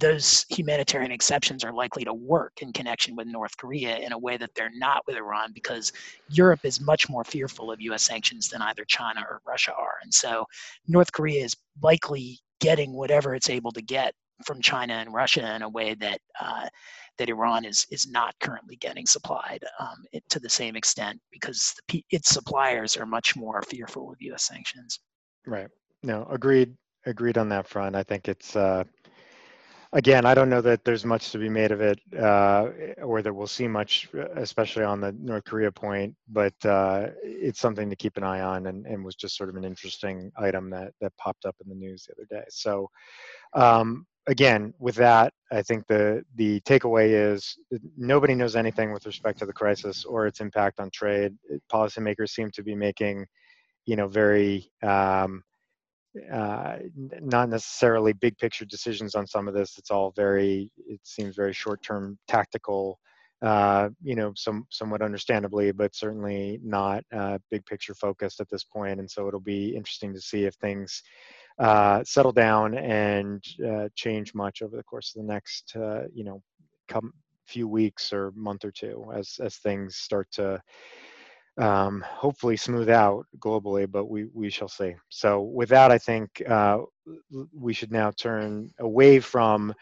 [0.00, 4.38] those humanitarian exceptions are likely to work in connection with North Korea in a way
[4.38, 5.92] that they're not with Iran because
[6.30, 9.96] Europe is much more fearful of US sanctions than either China or Russia are.
[10.02, 10.46] And so
[10.88, 15.62] North Korea is likely getting whatever it's able to get from China and Russia in
[15.62, 16.68] a way that uh,
[17.18, 21.74] that Iran is is not currently getting supplied um, it, to the same extent because
[21.88, 24.46] the, its suppliers are much more fearful of U.S.
[24.46, 25.00] sanctions.
[25.46, 25.68] Right.
[26.02, 26.74] No, agreed.
[27.06, 27.96] Agreed on that front.
[27.96, 28.84] I think it's uh,
[29.92, 30.26] again.
[30.26, 32.68] I don't know that there's much to be made of it, uh,
[33.02, 36.14] or that we'll see much, especially on the North Korea point.
[36.28, 39.56] But uh, it's something to keep an eye on, and, and was just sort of
[39.56, 42.46] an interesting item that that popped up in the news the other day.
[42.50, 42.88] So.
[43.54, 47.58] Um, again, with that, I think the the takeaway is
[47.98, 51.36] nobody knows anything with respect to the crisis or its impact on trade.
[51.70, 53.26] Policymakers seem to be making,
[53.86, 55.42] you know, very um,
[56.32, 56.76] uh,
[57.20, 59.76] not necessarily big picture decisions on some of this.
[59.78, 63.00] It's all very, it seems very short term tactical.
[63.42, 68.64] Uh, you know, some somewhat understandably, but certainly not uh, big picture focused at this
[68.64, 69.00] point.
[69.00, 71.02] And so it'll be interesting to see if things
[71.58, 76.24] uh, settle down and uh, change much over the course of the next, uh, you
[76.24, 76.42] know,
[76.88, 77.12] come
[77.46, 80.62] few weeks or month or two as as things start to
[81.58, 84.94] um, hopefully smooth out globally, but we we shall see.
[85.08, 86.78] So with that, I think uh,
[87.52, 89.74] we should now turn away from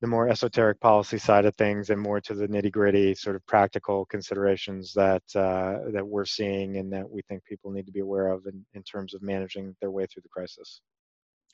[0.00, 3.46] the more esoteric policy side of things and more to the nitty gritty sort of
[3.46, 8.00] practical considerations that uh, that we're seeing and that we think people need to be
[8.00, 10.82] aware of in, in terms of managing their way through the crisis.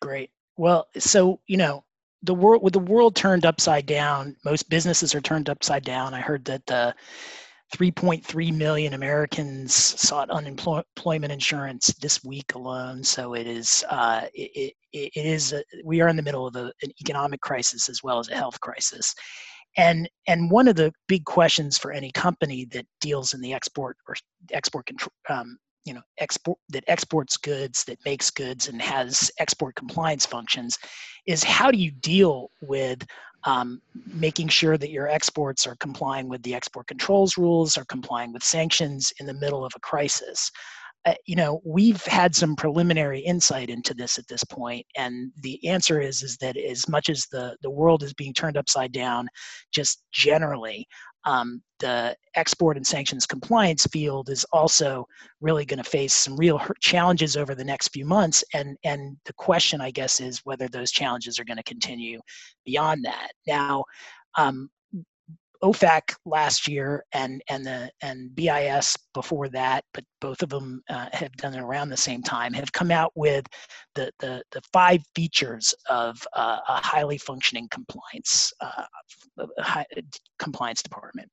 [0.00, 0.30] Great.
[0.56, 1.84] Well, so you know,
[2.22, 6.14] the world with the world turned upside down, most businesses are turned upside down.
[6.14, 6.94] I heard that the
[7.76, 13.04] 3.3 million Americans sought unemployment insurance this week alone.
[13.04, 16.56] So it is, uh, it, it, it is, a, we are in the middle of
[16.56, 19.14] a, an economic crisis as well as a health crisis.
[19.76, 23.96] And, and one of the big questions for any company that deals in the export
[24.08, 24.16] or
[24.50, 29.74] export control, um, you know export that exports goods that makes goods and has export
[29.74, 30.78] compliance functions
[31.26, 33.04] is how do you deal with
[33.44, 38.32] um, making sure that your exports are complying with the export controls rules are complying
[38.32, 40.50] with sanctions in the middle of a crisis?
[41.06, 45.66] Uh, you know we've had some preliminary insight into this at this point and the
[45.66, 49.26] answer is is that as much as the the world is being turned upside down
[49.72, 50.86] just generally
[51.24, 55.06] um, the export and sanctions compliance field is also
[55.40, 58.44] really going to face some real challenges over the next few months.
[58.54, 62.20] And, and the question, I guess, is whether those challenges are going to continue
[62.64, 63.32] beyond that.
[63.46, 63.84] Now,
[64.36, 64.70] um,
[65.62, 71.08] OFAC last year and and the and BIS before that, but both of them uh,
[71.12, 73.44] have done it around the same time, have come out with
[73.94, 78.84] the the, the five features of uh, a highly functioning compliance uh,
[79.58, 79.86] high,
[80.38, 81.30] compliance department,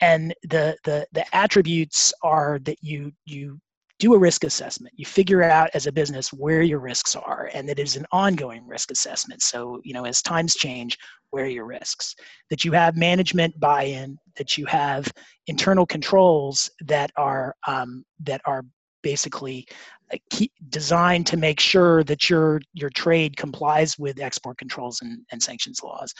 [0.00, 3.58] and the the the attributes are that you you
[4.00, 4.94] do a risk assessment.
[4.96, 8.66] You figure out as a business where your risks are, and it is an ongoing
[8.66, 9.42] risk assessment.
[9.42, 10.98] So, you know, as times change,
[11.30, 12.16] where your risks?
[12.48, 15.06] That you have management buy-in, that you have
[15.46, 18.64] internal controls that are um, that are
[19.02, 19.66] basically
[20.68, 25.82] designed to make sure that your your trade complies with export controls and, and sanctions
[25.82, 26.12] laws.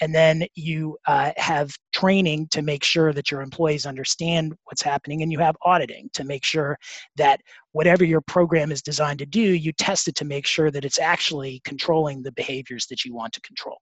[0.00, 5.22] And then you uh, have training to make sure that your employees understand what's happening
[5.22, 6.78] and you have auditing to make sure
[7.16, 7.40] that
[7.72, 10.98] whatever your program is designed to do you test it to make sure that it's
[10.98, 13.78] actually controlling the behaviors that you want to control.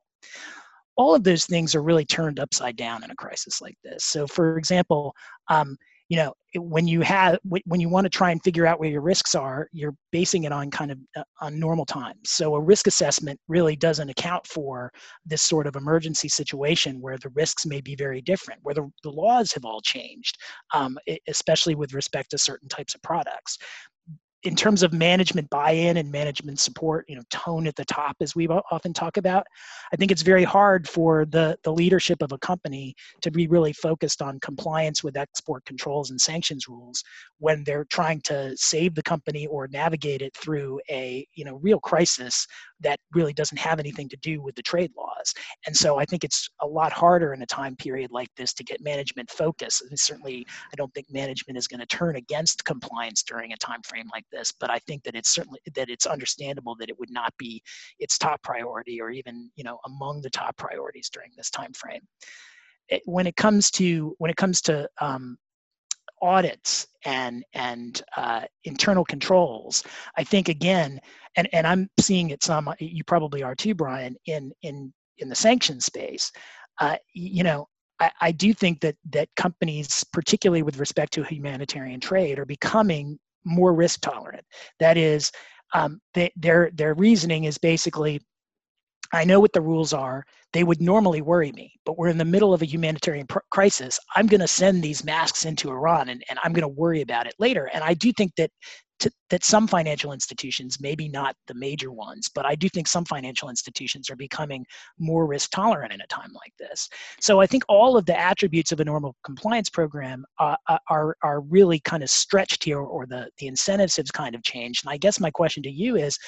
[0.97, 4.05] All of those things are really turned upside down in a crisis like this.
[4.05, 5.15] So for example
[5.49, 5.77] um,
[6.09, 9.01] you know when you have when you want to try and figure out where your
[9.01, 12.19] risks are you're basing it on kind of uh, on normal times.
[12.25, 14.91] So a risk assessment really doesn't account for
[15.25, 19.11] this sort of emergency situation where the risks may be very different where the, the
[19.11, 20.37] laws have all changed
[20.75, 20.99] um,
[21.29, 23.59] especially with respect to certain types of products
[24.47, 28.37] in terms of management buy-in and management support, you know, tone at the top, as
[28.37, 29.45] we often talk about,
[29.93, 33.73] I think it's very hard for the the leadership of a company to be really
[33.73, 37.03] focused on compliance with export controls and sanctions rules
[37.39, 41.81] when they're trying to save the company or navigate it through a you know real
[41.81, 42.47] crisis
[42.81, 45.35] that really doesn't have anything to do with the trade laws.
[45.67, 48.65] And so I think it's a lot harder in a time period like this to
[48.65, 49.83] get management focus.
[49.89, 53.81] And certainly, I don't think management is going to turn against compliance during a time
[53.83, 54.36] frame like this.
[54.59, 57.63] But I think that it's certainly that it's understandable that it would not be
[57.99, 62.03] its top priority or even you know among the top priorities during this time frame.
[62.89, 65.39] It, when it comes to when it comes to um,
[66.23, 69.85] audits and and uh, internal controls
[70.17, 70.99] i think again
[71.37, 75.35] and and i'm seeing it some you probably are too brian in in in the
[75.35, 76.33] sanction space
[76.81, 77.69] uh, you know
[77.99, 83.19] I, I do think that that companies particularly with respect to humanitarian trade are becoming
[83.47, 84.45] more risk tolerant.
[84.81, 85.33] That is
[85.73, 88.21] um, they, their their reasoning is basically
[89.13, 90.25] I know what the rules are.
[90.53, 93.99] They would normally worry me, but we're in the middle of a humanitarian pr- crisis.
[94.15, 97.27] I'm going to send these masks into Iran and, and I'm going to worry about
[97.27, 97.69] it later.
[97.73, 98.51] And I do think that
[99.01, 103.05] to, that some financial institutions, maybe not the major ones, but I do think some
[103.05, 104.65] financial institutions are becoming
[104.99, 106.89] more risk tolerant in a time like this.
[107.21, 111.17] So I think all of the attributes of a normal compliance program uh, uh are
[111.23, 114.85] are really kind of stretched here, or the the incentives have kind of changed.
[114.85, 116.19] And I guess my question to you is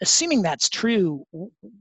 [0.00, 1.24] assuming that's true,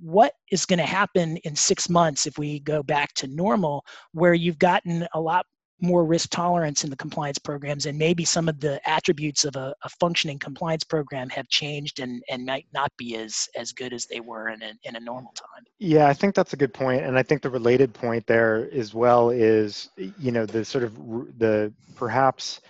[0.01, 3.83] what is going to happen in six months if we go back to normal,
[4.13, 5.45] where you've gotten a lot
[5.81, 9.75] more risk tolerance in the compliance programs and maybe some of the attributes of a,
[9.83, 14.05] a, functioning compliance program have changed and, and might not be as, as good as
[14.07, 15.63] they were in a, in a normal time?
[15.79, 18.93] Yeah i think that's a good point and i think the related point there as
[18.93, 20.95] well is you know the sort of
[21.37, 22.61] the perhaps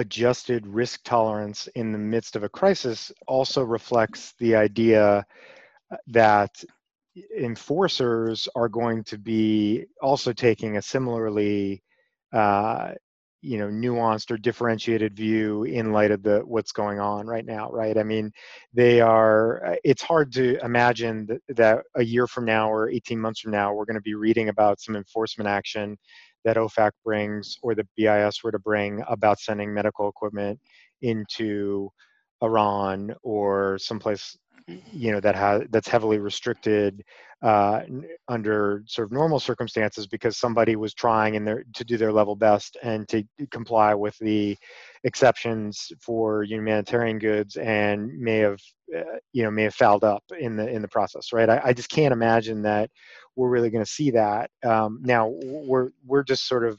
[0.00, 5.26] adjusted risk tolerance in the midst of a crisis also reflects the idea
[5.90, 6.64] uh, that
[7.36, 11.82] enforcers are going to be also taking a similarly
[12.32, 12.92] uh,
[13.42, 17.70] you know nuanced or differentiated view in light of the what's going on right now
[17.70, 17.98] right?
[17.98, 18.32] I mean
[18.72, 23.20] they are uh, it's hard to imagine that, that a year from now or 18
[23.20, 25.98] months from now we're going to be reading about some enforcement action
[26.44, 30.58] that OFAC brings or the BIS were to bring about sending medical equipment
[31.02, 31.90] into
[32.42, 34.36] Iran or someplace
[34.66, 37.02] you know that has that's heavily restricted
[37.42, 37.80] uh,
[38.28, 42.36] under sort of normal circumstances because somebody was trying in their to do their level
[42.36, 44.56] best and to comply with the
[45.04, 48.60] exceptions for humanitarian goods and may have
[48.96, 49.02] uh,
[49.32, 51.48] you know may have fouled up in the in the process right?
[51.48, 52.90] I, I just can't imagine that
[53.36, 54.50] we're really going to see that.
[54.64, 56.78] Um, now we're we're just sort of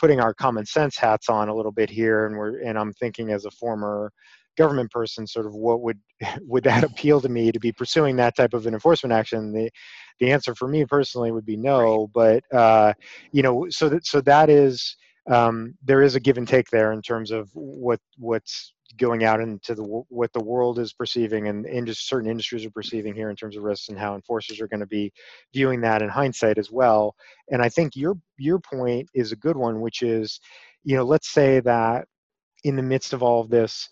[0.00, 3.30] putting our common sense hats on a little bit here and we're and i'm thinking
[3.30, 4.10] as a former
[4.56, 5.98] government person sort of what would
[6.40, 9.52] would that appeal to me to be pursuing that type of an enforcement action?
[9.52, 9.70] The
[10.18, 12.92] the answer for me personally would be no but uh,
[13.32, 14.96] you know so that so that is
[15.30, 19.40] um, there is a give and take there in terms of what what's going out
[19.40, 23.36] into the what the world is perceiving and in certain industries are perceiving here in
[23.36, 25.12] terms of risks and how enforcers are going to be
[25.54, 27.14] viewing that in hindsight as well.
[27.50, 30.40] And i think your your point is a good one which is
[30.84, 32.06] you know let's say that
[32.64, 33.88] in the midst of all of this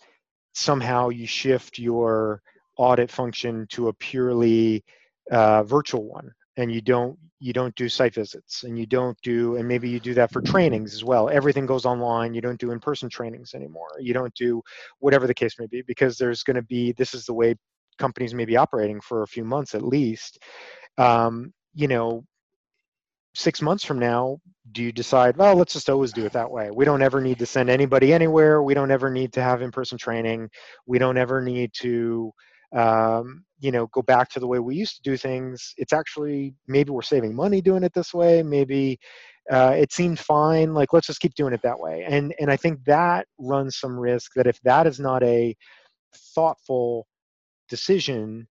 [0.53, 2.41] somehow you shift your
[2.77, 4.83] audit function to a purely
[5.31, 9.55] uh, virtual one and you don't you don't do site visits and you don't do
[9.55, 11.29] and maybe you do that for trainings as well.
[11.29, 12.33] Everything goes online.
[12.33, 13.87] You don't do in-person trainings anymore.
[13.99, 14.61] You don't do
[14.99, 17.55] whatever the case may be because there's going to be this is the way
[17.97, 20.39] companies may be operating for a few months at least.
[20.97, 22.25] Um, you know
[23.35, 24.37] six months from now
[24.71, 26.69] do you decide well let's just always do it that way.
[26.71, 28.61] We don't ever need to send anybody anywhere.
[28.61, 30.49] We don't ever need to have in-person training.
[30.85, 32.31] We don't ever need to
[32.75, 35.73] um, you know go back to the way we used to do things.
[35.77, 38.43] It's actually maybe we're saving money doing it this way.
[38.43, 38.99] Maybe
[39.51, 40.73] uh, it seemed fine.
[40.73, 42.05] Like let's just keep doing it that way.
[42.07, 45.55] And and i think that runs some risk that if that is not a
[46.35, 47.07] thoughtful
[47.69, 48.47] decision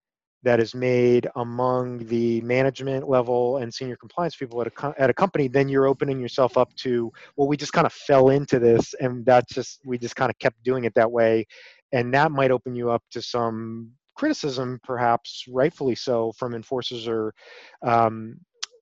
[0.44, 5.14] that is made among the management level and senior compliance people at a, at a
[5.14, 8.94] company, then you're opening yourself up to, well, we just kind of fell into this
[9.00, 11.46] and that's just, we just kind of kept doing it that way.
[11.92, 17.34] And that might open you up to some criticism, perhaps rightfully so, from enforcers or
[17.82, 18.36] um,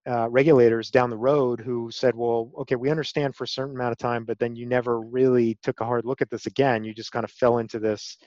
[0.08, 3.92] uh, regulators down the road who said, well, okay, we understand for a certain amount
[3.92, 6.82] of time, but then you never really took a hard look at this again.
[6.82, 8.18] You just kind of fell into this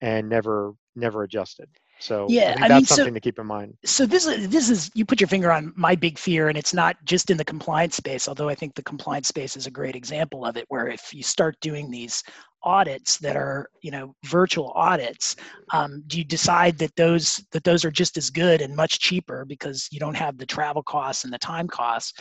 [0.00, 1.68] and never never adjusted.
[2.00, 3.76] So yeah, I, I mean, something so, to keep in mind.
[3.84, 6.74] So this is this is you put your finger on my big fear, and it's
[6.74, 8.28] not just in the compliance space.
[8.28, 11.22] Although I think the compliance space is a great example of it, where if you
[11.22, 12.22] start doing these
[12.64, 15.36] audits that are you know virtual audits
[15.72, 19.44] um, do you decide that those that those are just as good and much cheaper
[19.44, 22.12] because you don't have the travel costs and the time costs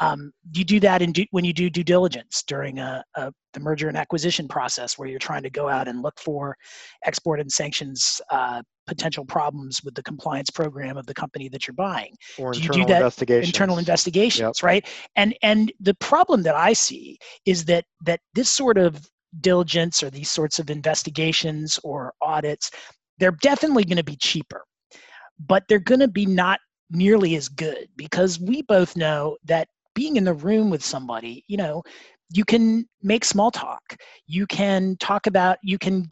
[0.00, 3.60] um, you do that in do, when you do due diligence during a, a, the
[3.60, 6.56] merger and acquisition process where you're trying to go out and look for
[7.04, 11.74] export and sanctions uh, potential problems with the compliance program of the company that you're
[11.74, 12.14] buying.
[12.38, 13.48] Or do internal you do that investigations.
[13.48, 14.62] internal investigations, Yep.
[14.62, 14.88] right?
[15.16, 19.06] And and the problem that I see is that that this sort of
[19.40, 22.70] diligence or these sorts of investigations or audits,
[23.18, 24.64] they're definitely going to be cheaper,
[25.46, 26.60] but they're going to be not
[26.90, 31.56] nearly as good because we both know that being in the room with somebody, you
[31.56, 31.82] know,
[32.30, 33.96] you can make small talk.
[34.26, 35.58] You can talk about.
[35.62, 36.06] You can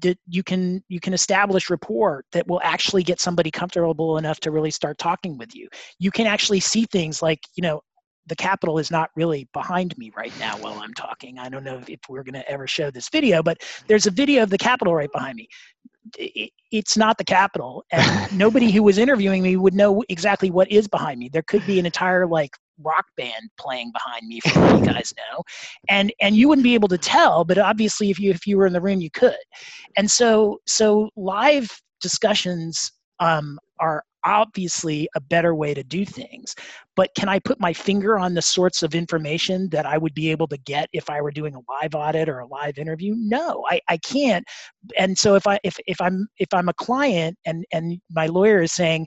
[0.00, 4.50] get, you can you can establish rapport that will actually get somebody comfortable enough to
[4.50, 5.66] really start talking with you
[5.98, 7.80] you can actually see things like you know
[8.28, 11.38] the Capitol is not really behind me right now while I'm talking.
[11.38, 14.42] I don't know if, we're going to ever show this video, but there's a video
[14.42, 15.48] of the Capitol right behind me.
[16.16, 20.70] It, it's not the Capitol, and nobody who was interviewing me would know exactly what
[20.70, 21.28] is behind me.
[21.28, 25.42] There could be an entire like rock band playing behind me, for you guys know,
[25.88, 27.44] and and you wouldn't be able to tell.
[27.44, 29.36] But obviously, if you if you were in the room, you could.
[29.96, 31.70] And so so live
[32.00, 36.54] discussions um, are obviously a better way to do things
[36.96, 40.30] but can i put my finger on the sorts of information that i would be
[40.30, 43.14] able to get if i were doing a live audit or a live interview?
[43.16, 44.44] No i, I can't.
[44.98, 48.62] And so if i if, if i'm if i'm a client and and my lawyer
[48.62, 49.06] is saying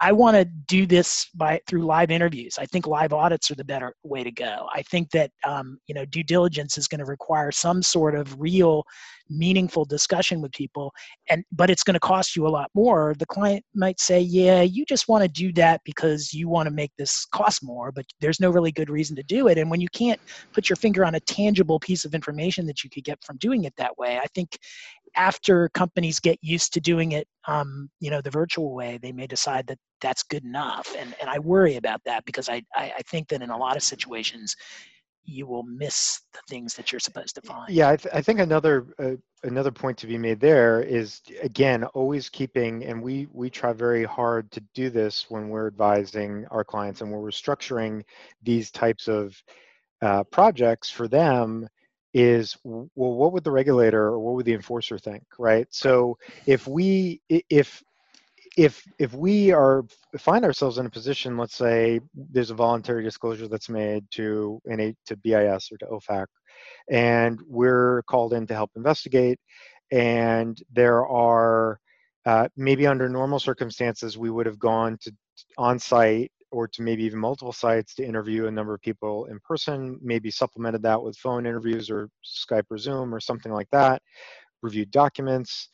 [0.00, 2.56] I want to do this by through live interviews.
[2.58, 4.66] I think live audits are the better way to go.
[4.74, 8.38] I think that um, you know due diligence is going to require some sort of
[8.40, 8.84] real,
[9.30, 10.92] meaningful discussion with people,
[11.30, 13.14] and but it's going to cost you a lot more.
[13.18, 16.72] The client might say, "Yeah, you just want to do that because you want to
[16.72, 19.80] make this cost more, but there's no really good reason to do it." And when
[19.80, 20.20] you can't
[20.52, 23.64] put your finger on a tangible piece of information that you could get from doing
[23.64, 24.58] it that way, I think
[25.16, 29.26] after companies get used to doing it um, you know the virtual way they may
[29.26, 33.02] decide that that's good enough and, and i worry about that because I, I, I
[33.10, 34.56] think that in a lot of situations
[35.26, 37.72] you will miss the things that you're supposed to find.
[37.72, 41.84] Yeah, I, th- I think another uh, another point to be made there is again
[41.84, 46.64] always keeping, and we we try very hard to do this when we're advising our
[46.64, 48.02] clients and when we're structuring
[48.42, 49.40] these types of
[50.02, 51.68] uh, projects for them
[52.14, 55.24] is well what would the regulator or what would the enforcer think?
[55.38, 55.66] Right?
[55.70, 57.82] So if we if
[58.56, 59.84] if if we are
[60.18, 64.92] find ourselves in a position let's say there's a voluntary disclosure that's made to NA,
[65.06, 66.26] to BIS or to OFAC
[66.90, 69.40] and we're called in to help investigate
[69.90, 71.80] and there are
[72.26, 75.12] uh, maybe under normal circumstances we would have gone to
[75.58, 79.38] on site or to maybe even multiple sites to interview a number of people in
[79.40, 84.00] person maybe supplemented that with phone interviews or skype or zoom or something like that
[84.62, 85.68] reviewed documents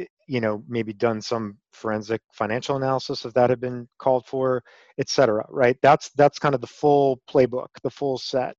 [0.00, 4.62] eh, you know maybe done some forensic financial analysis if that had been called for
[4.98, 5.76] et cetera right?
[5.82, 8.56] That's that's kind of the full playbook the full set.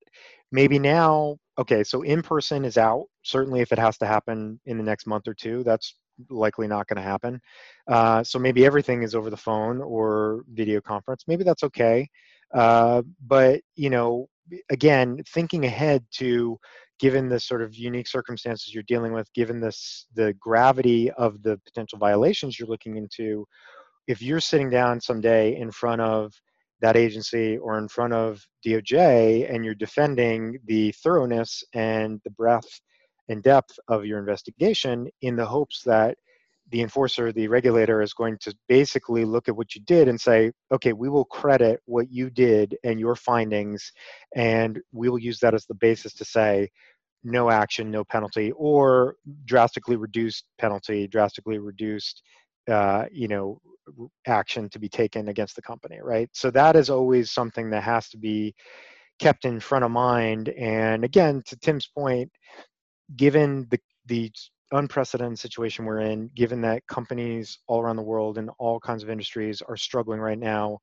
[0.52, 4.78] Maybe now okay so in person is out certainly if it has to happen in
[4.78, 5.96] the next month or two that's
[6.30, 7.40] likely not going to happen.
[7.88, 11.24] Uh, so maybe everything is over the phone or video conference.
[11.28, 12.08] Maybe that's okay.
[12.54, 14.28] Uh, but you know
[14.72, 16.58] again thinking ahead to
[17.00, 21.60] given the sort of unique circumstances you're dealing with given this the gravity of the
[21.66, 23.46] potential violations you're looking into
[24.08, 26.34] if you're sitting down someday in front of
[26.82, 32.82] that agency or in front of DOJ and you're defending the thoroughness and the breadth
[33.30, 36.18] and depth of your investigation in the hopes that
[36.72, 40.52] the enforcer, the regulator, is going to basically look at what you did and say,
[40.72, 43.92] okay, we will credit what you did and your findings,
[44.36, 46.70] and we will use that as the basis to say,
[47.24, 49.16] no action, no penalty, or
[49.46, 52.22] drastically reduced penalty, drastically reduced,
[52.70, 53.60] uh, you know,
[54.28, 56.30] action to be taken against the company, right?
[56.34, 58.54] So that is always something that has to be
[59.20, 60.50] kept in front of mind.
[60.50, 62.32] And again, to Tim's point,
[63.16, 64.32] given the the
[64.72, 69.10] unprecedented situation we're in, given that companies all around the world in all kinds of
[69.10, 70.80] industries are struggling right now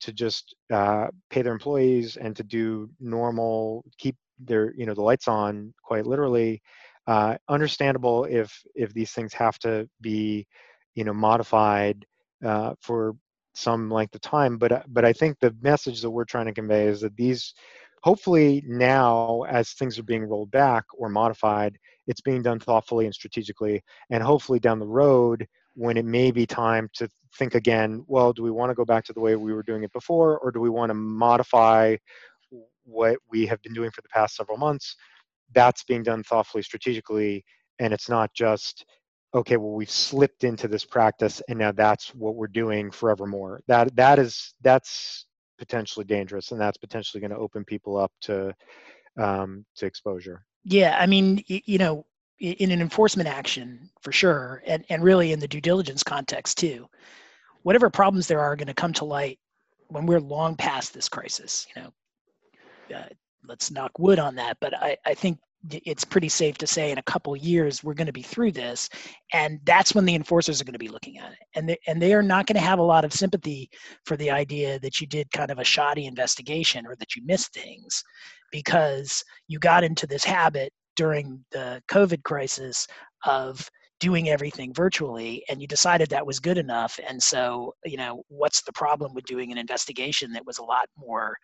[0.00, 5.02] to just uh, pay their employees and to do normal, keep their you know the
[5.02, 6.60] lights on, quite literally.
[7.06, 10.46] Uh, understandable if if these things have to be
[10.94, 12.04] you know modified
[12.44, 13.14] uh, for
[13.54, 16.86] some length of time, but but I think the message that we're trying to convey
[16.86, 17.54] is that these
[18.02, 21.76] hopefully now as things are being rolled back or modified
[22.06, 26.46] it's being done thoughtfully and strategically and hopefully down the road when it may be
[26.46, 29.52] time to think again well do we want to go back to the way we
[29.52, 31.94] were doing it before or do we want to modify
[32.84, 34.96] what we have been doing for the past several months?
[35.54, 37.44] That's being done thoughtfully, strategically,
[37.78, 38.84] and it's not just
[39.32, 43.60] okay well we've slipped into this practice and now that's what we're doing forevermore.
[43.68, 45.26] That that is that's
[45.60, 48.52] potentially dangerous and that's potentially going to open people up to
[49.16, 50.44] um, to exposure.
[50.64, 52.04] Yeah i mean you know
[52.38, 56.88] in an enforcement action for sure and, and really in the due diligence context too
[57.62, 59.38] whatever problems there are going to come to light
[59.88, 63.08] when we're long past this crisis you know uh,
[63.46, 65.38] let's knock wood on that but I, I think
[65.68, 68.88] it's pretty safe to say in a couple years we're going to be through this
[69.34, 71.38] and that's when the enforcers are going to be looking at it.
[71.54, 73.68] And they, and they are not going to have a lot of sympathy
[74.04, 77.52] for the idea that you did kind of a shoddy investigation or that you missed
[77.52, 78.02] things
[78.50, 82.86] because you got into this habit during the covid crisis
[83.24, 88.22] of doing everything virtually and you decided that was good enough and so you know
[88.28, 91.36] what's the problem with doing an investigation that was a lot more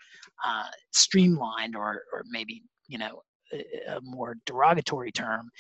[0.45, 3.21] uh, streamlined or or maybe you know
[3.89, 5.51] a more derogatory term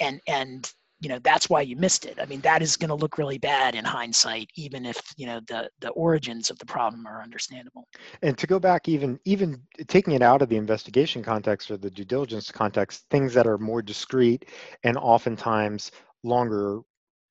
[0.00, 2.18] and and you know that's why you missed it.
[2.20, 5.40] I mean that is going to look really bad in hindsight even if you know
[5.48, 7.88] the the origins of the problem are understandable.
[8.22, 11.90] And to go back even even taking it out of the investigation context or the
[11.90, 14.46] due diligence context things that are more discreet
[14.84, 15.90] and oftentimes
[16.22, 16.80] longer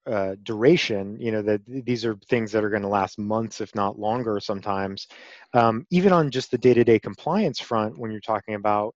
[0.07, 3.73] uh, duration you know that these are things that are going to last months if
[3.73, 5.07] not longer sometimes.
[5.53, 8.95] Um, even on just the day-to-day compliance front when you're talking about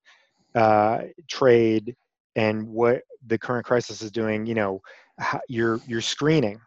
[0.55, 1.95] uh, trade
[2.35, 4.81] and what the current crisis is doing, you know,
[5.47, 6.59] your your screening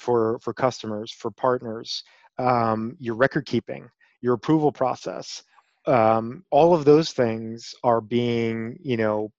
[0.00, 2.02] for for customers, for partners,
[2.38, 3.88] um, your record keeping,
[4.20, 5.42] your approval process,
[5.86, 9.30] um, all of those things are being, you know,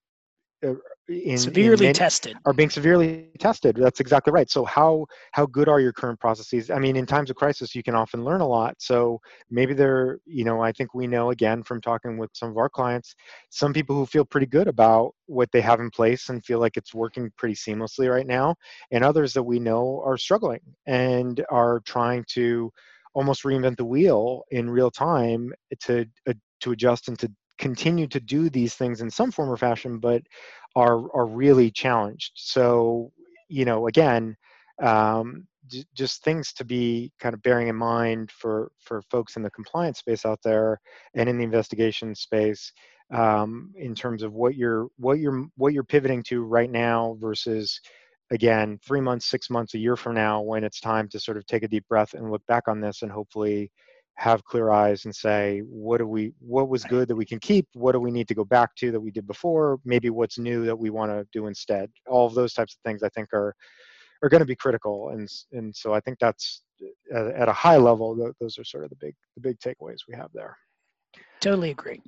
[1.08, 2.36] in, severely in tested.
[2.46, 3.76] are being severely tested.
[3.76, 4.50] That's exactly right.
[4.50, 6.70] So how how good are your current processes?
[6.70, 8.76] I mean in times of crisis you can often learn a lot.
[8.80, 12.58] So maybe they're you know i think we know again from talking with some of
[12.58, 13.16] our clients
[13.50, 16.78] some people who feel pretty good about what they have in place and feel like
[16.78, 18.56] it's working pretty seamlessly right now
[18.92, 22.72] and others that we know are struggling and are trying to
[23.14, 28.20] almost reinvent the wheel in real time to uh, to adjust and to continue to
[28.20, 30.22] do these things in some form or fashion, but
[30.76, 32.32] are are really challenged.
[32.36, 33.12] So,
[33.50, 34.36] you know, again,
[34.82, 39.44] um, j- just things to be kind of bearing in mind for for folks in
[39.44, 40.80] the compliance space out there
[41.16, 42.72] and in the investigation space
[43.14, 47.80] um, in terms of what you're what you're what you're pivoting to right now versus
[48.32, 51.46] again three months six months a year from now when it's time to sort of
[51.46, 53.72] take a deep breath and look back on this and hopefully
[54.18, 57.68] have clear eyes and say what do we what was good that we can keep?
[57.74, 59.80] What do we need to go back to that we did before?
[59.86, 61.92] Maybe what's new that we want to do instead?
[62.08, 63.56] All of those types of things i think are
[64.24, 66.64] are going to be critical and and so i think that's
[67.14, 70.16] at, at a high level those are sort of the big the big takeaways we
[70.16, 70.58] have there.
[71.40, 72.02] Totally agree.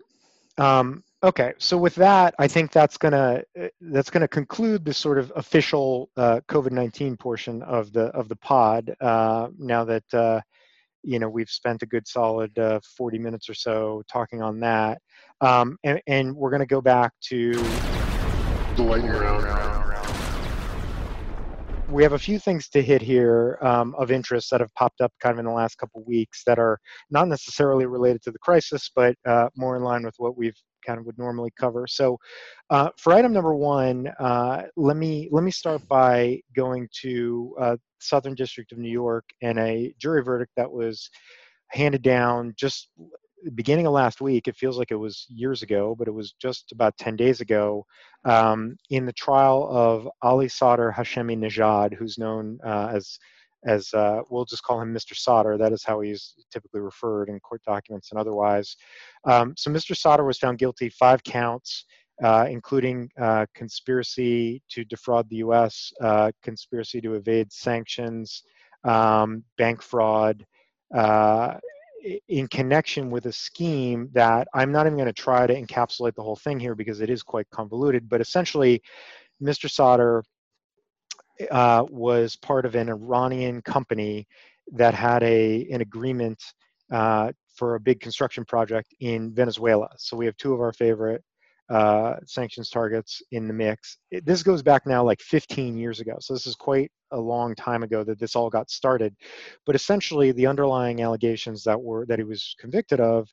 [0.57, 3.43] Um, okay so with that i think that's gonna
[3.81, 8.95] that's gonna conclude the sort of official uh, covid-19 portion of the of the pod
[9.01, 10.39] uh, now that uh,
[11.03, 14.99] you know we've spent a good solid uh, 40 minutes or so talking on that
[15.41, 19.45] um, and, and, we're going to go back to the lightning round.
[21.89, 25.11] We have a few things to hit here um, of interest that have popped up
[25.19, 26.77] kind of in the last couple weeks that are
[27.09, 30.99] not necessarily related to the crisis but uh, more in line with what we've kind
[30.99, 31.85] of would normally cover.
[31.87, 32.17] So
[32.69, 37.77] uh, for item number one, uh, let me let me start by going to uh,
[37.99, 41.09] Southern District of New York and a jury verdict that was
[41.71, 42.89] handed down just
[43.55, 44.47] beginning of last week.
[44.47, 47.85] It feels like it was years ago, but it was just about 10 days ago
[48.25, 53.17] um, in the trial of Ali Sadr Hashemi Najad, who's known uh, as
[53.65, 55.15] as uh, we'll just call him Mr.
[55.15, 55.57] Sadr.
[55.57, 58.75] That is how he's typically referred in court documents and otherwise.
[59.25, 59.95] Um, so Mr.
[59.95, 61.85] Sadr was found guilty five counts,
[62.23, 68.43] uh, including uh, conspiracy to defraud the U.S., uh, conspiracy to evade sanctions,
[68.83, 70.45] um, bank fraud.
[70.95, 71.55] Uh,
[72.29, 76.23] in connection with a scheme that I'm not even going to try to encapsulate the
[76.23, 78.81] whole thing here because it is quite convoluted, but essentially,
[79.43, 79.69] Mr.
[79.69, 80.23] Sadr
[81.51, 84.27] uh, was part of an Iranian company
[84.73, 86.41] that had a an agreement
[86.91, 89.89] uh, for a big construction project in Venezuela.
[89.97, 91.23] So we have two of our favorite
[91.69, 93.97] uh, sanctions targets in the mix.
[94.09, 96.17] It, this goes back now like 15 years ago.
[96.19, 99.13] So this is quite a long time ago that this all got started.
[99.65, 103.29] But essentially, the underlying allegations that were that he was convicted of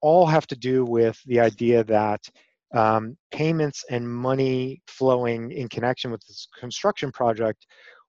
[0.00, 2.20] all have to do with the idea that
[2.74, 7.66] um, payments and money flowing in connection with this construction project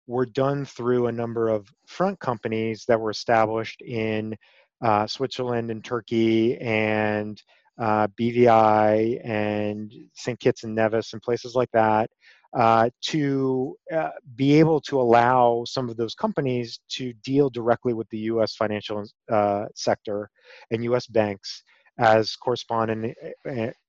[0.07, 4.35] were done through a number of front companies that were established in
[4.81, 7.41] uh, Switzerland and Turkey and
[7.79, 10.39] uh, BVI and St.
[10.39, 12.09] Kitts and Nevis and places like that
[12.55, 18.09] uh, to uh, be able to allow some of those companies to deal directly with
[18.09, 18.55] the U.S.
[18.55, 20.29] financial uh, sector
[20.71, 21.07] and U.S.
[21.07, 21.63] banks
[21.97, 23.15] as correspondent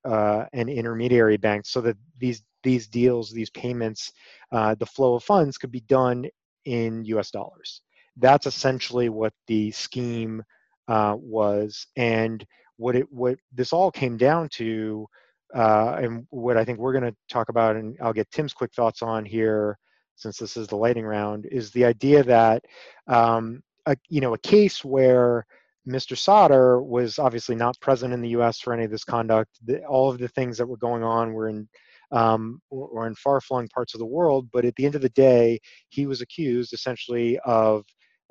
[0.04, 4.12] uh, and intermediary banks, so that these these deals, these payments,
[4.52, 6.26] uh, the flow of funds could be done
[6.64, 7.30] in U.S.
[7.30, 7.82] dollars.
[8.16, 10.42] That's essentially what the scheme
[10.88, 12.44] uh, was, and
[12.76, 15.06] what it what this all came down to
[15.54, 18.72] uh, and what I think we're going to talk about, and I'll get Tim's quick
[18.74, 19.78] thoughts on here,
[20.16, 22.64] since this is the lightning round, is the idea that
[23.06, 25.46] um, a, you know a case where
[25.86, 26.16] Mr.
[26.16, 28.60] Sadr was obviously not present in the U.S.
[28.60, 29.50] for any of this conduct.
[29.64, 31.68] The, all of the things that were going on were in
[32.10, 35.60] um, or, in far-flung parts of the world, but at the end of the day,
[35.90, 37.84] he was accused essentially of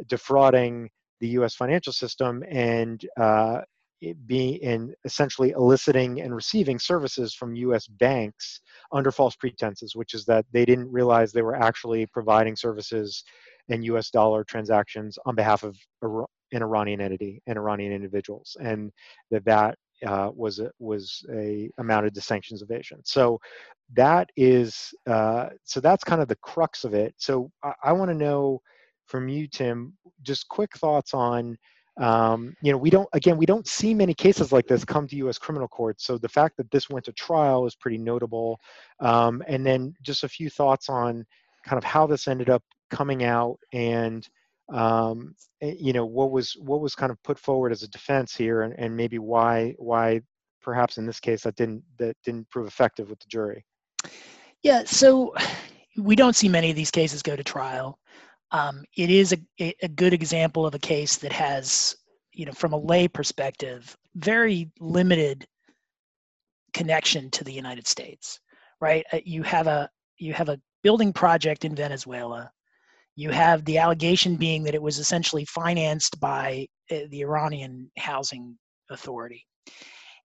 [0.07, 0.89] defrauding
[1.19, 1.55] the U.S.
[1.55, 3.61] financial system and uh,
[4.25, 7.87] being and essentially eliciting and receiving services from U.S.
[7.87, 13.23] banks under false pretenses, which is that they didn't realize they were actually providing services
[13.69, 14.11] and U.S.
[14.11, 15.75] dollar transactions on behalf of
[16.51, 18.91] an Iranian entity and Iranian individuals, and
[19.31, 22.99] that that uh, was a, was a amounted to sanctions evasion.
[23.03, 23.39] So
[23.95, 27.13] that is uh, so that's kind of the crux of it.
[27.17, 28.61] So I, I want to know
[29.05, 29.93] from you, Tim,
[30.23, 31.57] just quick thoughts on
[31.99, 35.15] um, you know, we don't, again, we don't see many cases like this come to
[35.17, 35.37] U.S.
[35.37, 36.05] criminal courts.
[36.05, 38.59] So the fact that this went to trial is pretty notable.
[38.99, 41.25] Um, and then just a few thoughts on
[41.65, 44.27] kind of how this ended up coming out and,
[44.73, 48.35] um, eh, you know, what was what was kind of put forward as a defense
[48.35, 50.21] here, and, and maybe why why
[50.61, 53.65] perhaps in this case that didn't that didn't prove effective with the jury.
[54.63, 55.33] Yeah, so
[55.97, 57.99] we don't see many of these cases go to trial
[58.51, 61.95] um, it is a, a good example of a case that has,
[62.33, 65.45] you know, from a lay perspective, very limited
[66.73, 68.39] connection to the United States,
[68.79, 69.05] right?
[69.11, 72.51] Uh, you have a you have a building project in Venezuela.
[73.17, 78.55] You have the allegation being that it was essentially financed by uh, the Iranian Housing
[78.91, 79.43] Authority,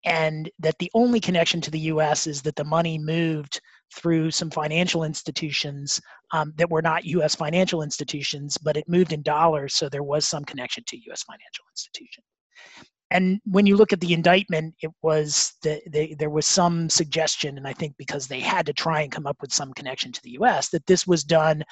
[0.05, 2.27] and that the only connection to the U.S.
[2.27, 3.61] is that the money moved
[3.95, 6.01] through some financial institutions
[6.33, 7.37] um, that were not U.S.
[7.37, 11.23] financial institutions, but it moved in dollars, so there was some connection to U.S.
[11.23, 12.25] financial institution.
[13.13, 15.83] And when you look at the indictment, it was that
[16.19, 19.37] there was some suggestion, and I think because they had to try and come up
[19.41, 21.63] with some connection to the U.S., that this was done,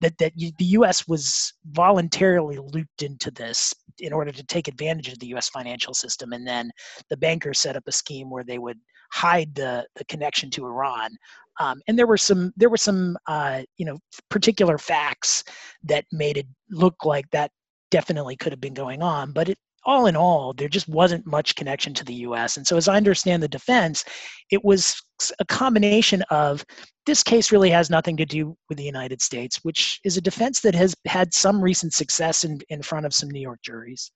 [0.00, 1.08] that that the U.S.
[1.08, 5.48] was voluntarily looped into this in order to take advantage of the U.S.
[5.48, 6.70] financial system, and then
[7.08, 8.78] the bankers set up a scheme where they would
[9.12, 11.16] hide the the connection to Iran
[11.60, 13.98] um, and there were some there were some uh, you know
[14.28, 15.44] particular facts
[15.84, 17.50] that made it look like that
[17.90, 21.54] definitely could have been going on but it all in all there just wasn't much
[21.56, 24.04] connection to the us and so as i understand the defense
[24.50, 25.00] it was
[25.38, 26.64] a combination of
[27.06, 30.60] this case really has nothing to do with the united states which is a defense
[30.60, 34.12] that has had some recent success in, in front of some new york juries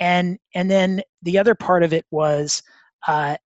[0.00, 2.62] and and then the other part of it was
[3.06, 3.36] uh,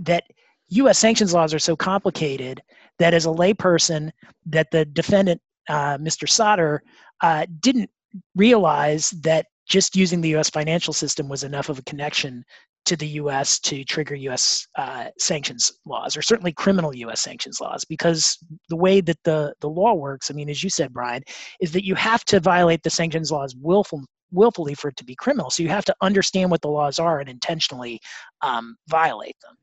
[0.00, 0.24] that
[0.68, 0.98] U.S.
[0.98, 2.60] sanctions laws are so complicated
[2.98, 4.10] that as a layperson,
[4.46, 6.28] that the defendant, uh, Mr.
[6.28, 6.82] Sadr,
[7.20, 7.90] uh, didn't
[8.34, 10.50] realize that just using the U.S.
[10.50, 12.44] financial system was enough of a connection
[12.84, 13.58] to the U.S.
[13.60, 14.66] to trigger U.S.
[14.76, 17.20] Uh, sanctions laws, or certainly criminal U.S.
[17.20, 18.38] sanctions laws, because
[18.68, 21.22] the way that the the law works, I mean, as you said, Brian,
[21.60, 25.14] is that you have to violate the sanctions laws willful, willfully for it to be
[25.14, 25.50] criminal.
[25.50, 28.00] So you have to understand what the laws are and intentionally
[28.42, 29.54] um, violate them.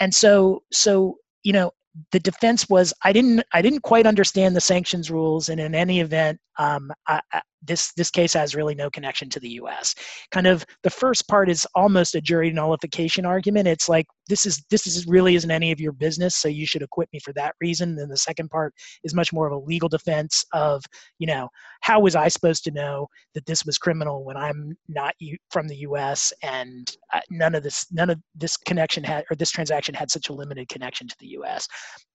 [0.00, 1.70] And so, so you know,
[2.10, 6.00] the defense was I didn't I didn't quite understand the sanctions rules, and in any
[6.00, 7.20] event, um, I,
[7.66, 9.94] this this case has really no connection to the U.S.
[10.30, 13.68] Kind of the first part is almost a jury nullification argument.
[13.68, 16.82] It's like this is this is really isn't any of your business, so you should
[16.82, 17.96] acquit me for that reason.
[17.96, 20.82] Then the second part is much more of a legal defense of
[21.18, 21.48] you know
[21.80, 25.14] how was I supposed to know that this was criminal when I'm not
[25.50, 26.32] from the U.S.
[26.42, 30.28] and uh, none of this none of this connection had or this transaction had such
[30.28, 31.68] a limited connection to the U.S.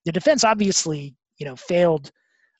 [0.05, 2.11] The defense obviously you know failed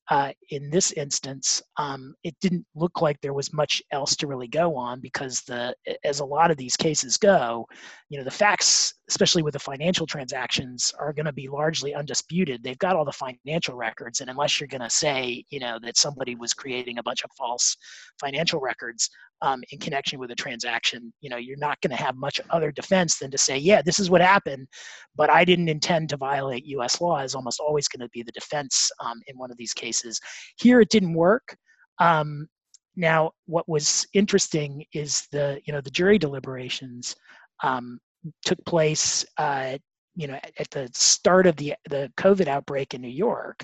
[0.10, 4.48] uh, in this instance, um, it didn't look like there was much else to really
[4.48, 7.68] go on because the as a lot of these cases go,
[8.10, 12.64] you know, the facts, especially with the financial transactions, are going to be largely undisputed.
[12.64, 15.98] They've got all the financial records, and unless you're going to say, you know, that
[15.98, 17.76] somebody was creating a bunch of false
[18.20, 19.10] financial records,
[19.42, 22.72] um, in connection with a transaction, you know, you're not going to have much other
[22.72, 24.68] defense than to say, yeah, this is what happened,
[25.16, 27.00] but I didn't intend to violate U.S.
[27.00, 27.20] law.
[27.20, 30.20] Is almost always going to be the defense um, in one of these cases.
[30.58, 31.56] Here, it didn't work.
[32.00, 32.48] Um,
[32.96, 37.16] now, what was interesting is the you know the jury deliberations.
[37.64, 38.00] Um,
[38.44, 39.78] took place uh,
[40.16, 43.64] you know at the start of the the covid outbreak in new york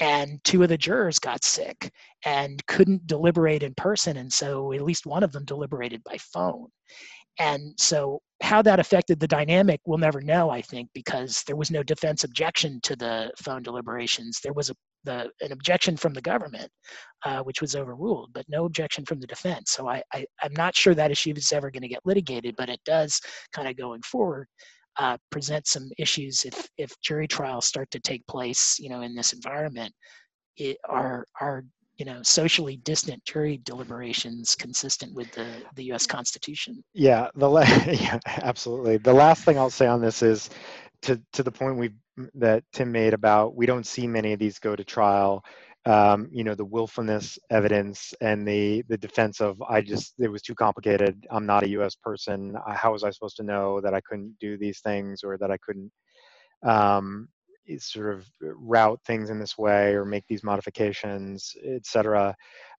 [0.00, 1.92] and two of the jurors got sick
[2.24, 6.68] and couldn't deliberate in person and so at least one of them deliberated by phone.
[7.38, 11.70] And so how that affected the dynamic we'll never know i think because there was
[11.70, 14.40] no defense objection to the phone deliberations.
[14.42, 14.74] There was a
[15.04, 16.70] the, an objection from the government,
[17.24, 19.72] uh, which was overruled, but no objection from the defense.
[19.72, 22.68] So I, I, am not sure that issue is ever going to get litigated, but
[22.68, 23.20] it does
[23.52, 24.46] kind of going forward
[24.98, 29.14] uh, present some issues if if jury trials start to take place, you know, in
[29.14, 29.92] this environment.
[30.56, 31.64] It, are are
[31.96, 35.46] you know socially distant jury deliberations consistent with the
[35.76, 36.06] the U.S.
[36.06, 36.82] Constitution?
[36.92, 38.96] Yeah, the la- yeah, absolutely.
[38.96, 40.50] The last thing I'll say on this is
[41.02, 41.90] to to the point we
[42.34, 45.44] that Tim made about we don't see many of these go to trial
[45.86, 50.42] um, you know the willfulness evidence and the the defense of I just it was
[50.42, 51.26] too complicated.
[51.30, 51.94] I'm not a U.S.
[51.96, 52.54] person.
[52.68, 55.56] How was I supposed to know that I couldn't do these things or that I
[55.58, 55.90] couldn't
[56.64, 57.28] um,
[57.78, 62.36] sort of route things in this way or make these modifications, etc.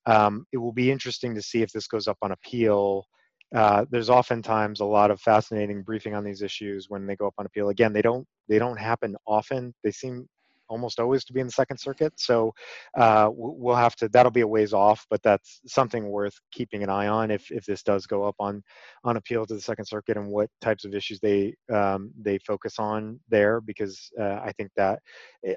[0.08, 3.06] Um, it will be interesting to see if this goes up on appeal.
[3.54, 7.34] Uh, there's oftentimes a lot of fascinating briefing on these issues when they go up
[7.38, 7.70] on appeal.
[7.70, 9.74] Again, they don't they don't happen often.
[9.84, 10.28] They seem
[10.72, 12.14] almost always to be in the Second Circuit.
[12.16, 12.54] So
[12.98, 14.10] uh, we'll have to.
[14.10, 17.66] That'll be a ways off, but that's something worth keeping an eye on if if
[17.66, 18.64] this does go up on
[19.04, 22.80] on appeal to the Second Circuit and what types of issues they um, they focus
[22.80, 23.62] on there.
[23.62, 25.00] Because uh, I think that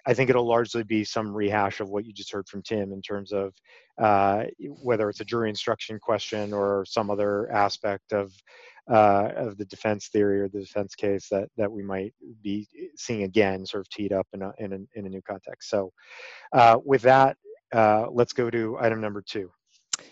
[0.07, 3.01] I think it'll largely be some rehash of what you just heard from Tim in
[3.01, 3.55] terms of
[3.99, 4.45] uh,
[4.83, 8.33] whether it's a jury instruction question or some other aspect of
[8.91, 13.23] uh, of the defense theory or the defense case that that we might be seeing
[13.23, 15.71] again, sort of teed up in a in a, in a new context.
[15.71, 15.93] So,
[16.53, 17.37] uh, with that,
[17.73, 19.51] uh, let's go to item number two.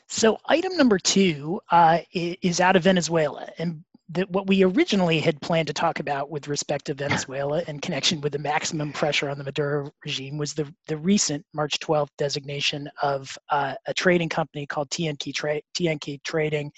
[0.09, 5.41] So, item number two uh, is out of Venezuela, and that what we originally had
[5.41, 9.39] planned to talk about with respect to Venezuela in connection with the maximum pressure on
[9.39, 14.67] the Maduro regime was the, the recent March 12th designation of uh, a trading company
[14.67, 16.71] called TNK, Tra- TNK Trading.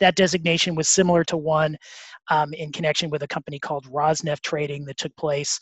[0.00, 1.76] That designation was similar to one
[2.30, 5.58] um, in connection with a company called Rosneft Trading that took place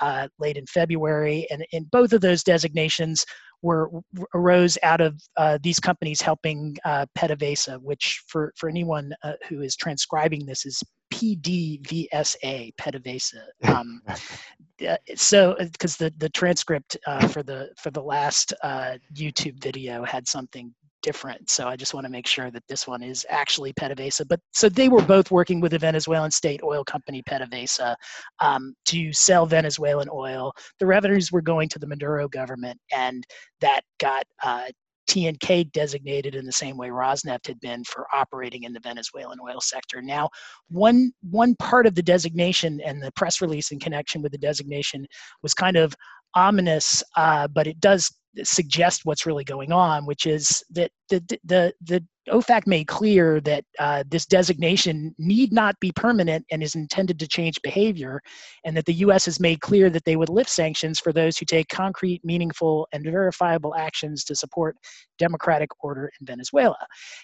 [0.00, 1.46] uh, late in February.
[1.50, 3.24] And in both of those designations,
[3.64, 3.90] were
[4.34, 9.62] arose out of uh, these companies helping uh, PDVSA, which for for anyone uh, who
[9.62, 13.42] is transcribing this is PDVSA, PDVSA.
[13.64, 14.02] Um,
[14.88, 20.04] uh, so, because the the transcript uh, for the for the last uh, YouTube video
[20.04, 20.72] had something
[21.04, 21.50] different.
[21.50, 24.26] So I just want to make sure that this one is actually PDVSA.
[24.26, 27.94] But so they were both working with the Venezuelan state oil company PDVSA
[28.40, 30.52] um, to sell Venezuelan oil.
[30.80, 33.22] The revenues were going to the Maduro government, and
[33.60, 34.68] that got uh,
[35.08, 39.60] TNK designated in the same way Rosneft had been for operating in the Venezuelan oil
[39.60, 40.00] sector.
[40.00, 40.30] Now,
[40.68, 45.06] one one part of the designation and the press release in connection with the designation
[45.42, 45.94] was kind of
[46.34, 48.10] ominous, uh, but it does
[48.42, 53.64] suggest what's really going on, which is that the the the OFAC made clear that
[53.78, 58.22] uh, this designation need not be permanent and is intended to change behavior,
[58.64, 59.26] and that the U.S.
[59.26, 63.04] has made clear that they would lift sanctions for those who take concrete, meaningful, and
[63.04, 64.76] verifiable actions to support
[65.18, 66.78] democratic order in Venezuela.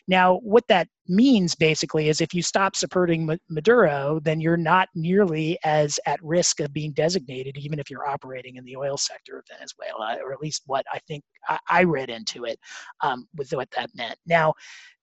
[0.07, 5.59] Now, what that means basically is if you stop supporting Maduro, then you're not nearly
[5.65, 9.45] as at risk of being designated, even if you're operating in the oil sector of
[9.51, 11.25] Venezuela, or at least what I think
[11.69, 12.59] I, read into it
[13.01, 14.17] um, with what that meant.
[14.27, 14.55] Now,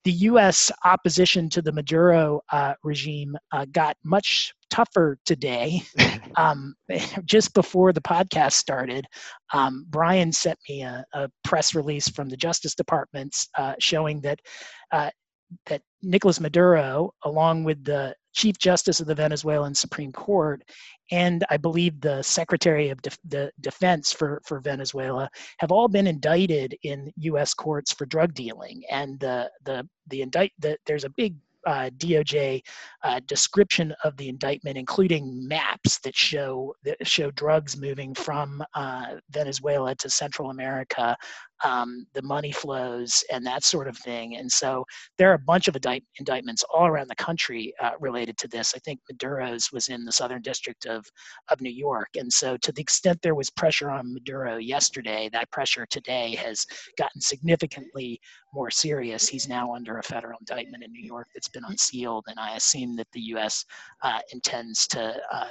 [0.05, 0.72] the U.S.
[0.86, 5.82] opposition to the Maduro uh, regime uh, got much tougher today.
[6.36, 6.76] Um,
[7.26, 9.08] just before the podcast started,
[9.51, 14.39] um, Brian sent me a, a, press release from the Justice Department uh, showing that
[14.91, 15.10] uh,
[15.66, 20.64] that Nicolas Maduro, along with the Chief Justice of the Venezuelan Supreme Court,
[21.12, 25.30] and I believe the Secretary of De- the Defense for, for Venezuela,
[25.60, 27.54] have all been indicted in U.S.
[27.54, 28.84] courts for drug dealing.
[28.91, 31.36] And the the the indict the, there's a big
[31.66, 32.62] uh, DOJ
[33.04, 39.16] uh, description of the indictment, including maps that show that show drugs moving from uh,
[39.32, 41.16] Venezuela to Central America
[41.64, 44.38] um, the money flows and that sort of thing.
[44.38, 44.86] And so
[45.18, 48.74] there are a bunch of indict- indictments all around the country uh, related to this.
[48.76, 51.05] I think Maduro's was in the Southern District of,
[51.49, 52.10] of New York.
[52.16, 56.66] And so to the extent there was pressure on Maduro yesterday, that pressure today has
[56.97, 58.20] gotten significantly
[58.53, 59.28] more serious.
[59.28, 62.26] He's now under a federal indictment in New York that's been unsealed.
[62.28, 63.66] And I assume that the U.S.
[64.01, 65.47] Uh, intends to uh,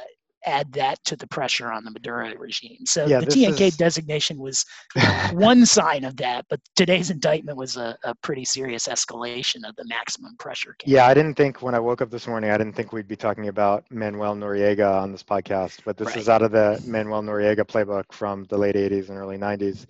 [0.47, 2.78] add that to the pressure on the Maduro regime.
[2.86, 4.64] So Yeah, the TNK is- designation was
[5.32, 9.84] one sign of that, but today's indictment was a, a pretty serious escalation of the
[9.86, 10.74] maximum pressure.
[10.78, 10.94] campaign.
[10.94, 13.16] Yeah, I didn't think when I woke up this morning, I didn't think we'd be
[13.16, 17.64] talking about Manuel Noriega on this podcast, but this is out of the Manuel Noriega
[17.64, 19.86] playbook from the late 80s and early 90s.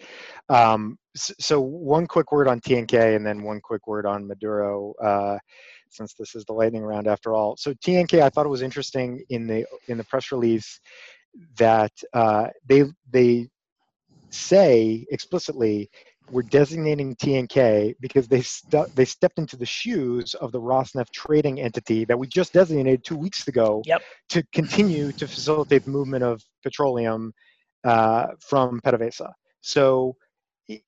[0.49, 5.39] Um, so, one quick word on TNK and then one quick word on Maduro, uh,
[5.91, 7.57] since this is the lightning round after all.
[7.57, 10.81] So, TNK, I thought it was interesting in the in the press release
[11.59, 13.49] that uh, they they
[14.31, 15.91] say explicitly
[16.29, 21.61] we're designating TNK because they stu- they stepped into the shoes of the Rosneft trading
[21.61, 24.03] entity that we just designated two weeks ago Yep.
[24.31, 27.33] to continue to facilitate the movement of petroleum
[27.85, 29.31] uh, from PDVSA.
[29.61, 30.17] So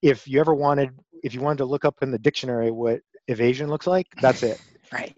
[0.02, 0.90] if you ever wanted,
[1.22, 4.58] if you wanted to look up in the dictionary what evasion looks like, that's it.
[4.92, 5.16] Right.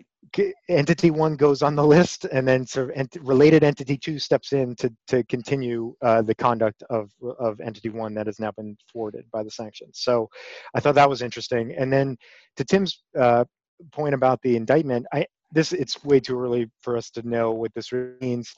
[0.68, 4.52] Entity one goes on the list and then sort of ent- related entity two steps
[4.52, 8.76] in to, to continue uh, the conduct of, of entity one that has now been
[8.90, 9.98] thwarted by the sanctions.
[9.98, 10.28] So
[10.74, 11.74] I thought that was interesting.
[11.76, 12.16] And then
[12.56, 13.44] to Tim's uh,
[13.90, 17.74] point about the indictment, I, this it's way too early for us to know what
[17.74, 18.54] this means.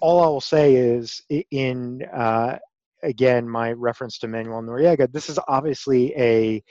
[0.00, 1.20] All I will say is
[1.50, 2.58] in uh,
[3.02, 6.62] again my reference to Manuel Noriega, this is obviously a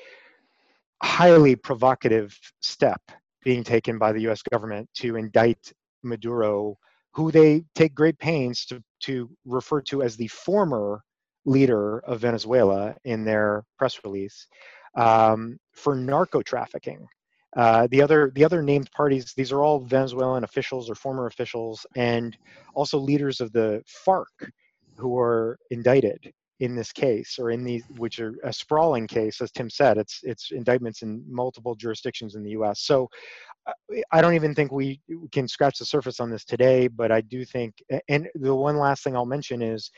[1.04, 3.02] highly provocative step
[3.44, 4.42] being taken by the U.S.
[4.42, 5.74] government to indict
[6.04, 6.78] Maduro,
[7.14, 11.04] who they take great pains to to refer to as the former
[11.46, 14.48] leader of Venezuela in their press release
[14.96, 17.08] um, for narco trafficking.
[17.58, 21.86] Uh, the other the other named parties these are all Venezuelan officials or former officials
[21.96, 22.38] and
[22.76, 24.52] also leaders of the FARC
[24.96, 26.32] who are indicted
[26.62, 30.20] in this case or in these which are a sprawling case as Tim said it's
[30.24, 33.10] it's indictments in multiple jurisdictions in the US so
[33.68, 33.74] uh,
[34.12, 35.02] I don't even think we
[35.32, 37.76] can scratch the surface on this today, but I do think,
[38.10, 39.92] and the one last thing I'll mention is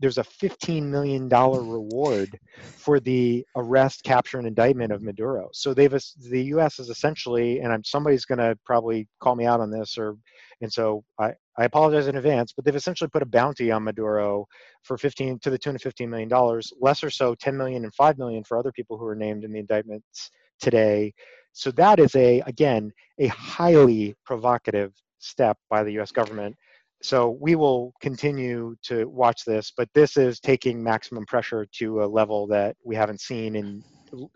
[0.00, 5.48] there's a $15 million reward for the arrest, capture, and indictment of Maduro.
[5.52, 5.94] So they've,
[6.30, 6.78] the U.S.
[6.78, 10.16] is essentially, and I'm, somebody's going to probably call me out on this, or,
[10.62, 14.46] and so I, I apologize in advance, but they've essentially put a bounty on Maduro
[14.82, 17.94] for 15 to the tune of 15 million dollars, less or so 10 million and
[17.94, 21.12] 5 million for other people who are named in the indictments today.
[21.52, 26.12] So that is a again a highly provocative step by the U.S.
[26.12, 26.56] government.
[27.02, 32.06] So we will continue to watch this, but this is taking maximum pressure to a
[32.06, 33.82] level that we haven't seen in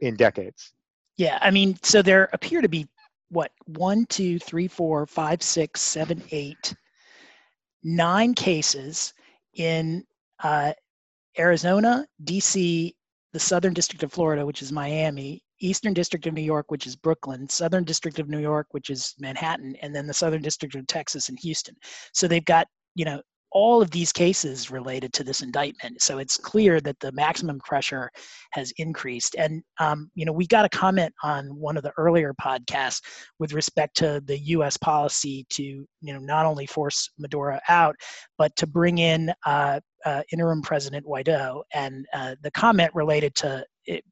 [0.01, 0.73] in decades.
[1.17, 2.89] Yeah, I mean, so there appear to be
[3.29, 6.75] what one, two, three, four, five, six, seven, eight,
[7.83, 9.12] nine cases
[9.55, 10.05] in
[10.43, 10.73] uh,
[11.39, 12.95] Arizona, DC,
[13.33, 16.97] the Southern District of Florida, which is Miami, Eastern District of New York, which is
[16.97, 20.87] Brooklyn, Southern District of New York, which is Manhattan, and then the Southern District of
[20.87, 21.77] Texas and Houston.
[22.13, 23.21] So they've got, you know,
[23.55, 26.03] all of these cases related to this indictment.
[26.03, 28.11] So it's clear that the maximum pressure
[28.51, 29.37] has increased.
[29.39, 33.01] And, um, you know, we got a comment on one of the earlier podcasts
[33.39, 34.77] with respect to the U.S.
[34.77, 37.95] policy to, you know, not only force Maduro out,
[38.39, 41.63] but to bring in uh, uh, interim President Guaido.
[41.73, 44.05] And uh, the comment related to it,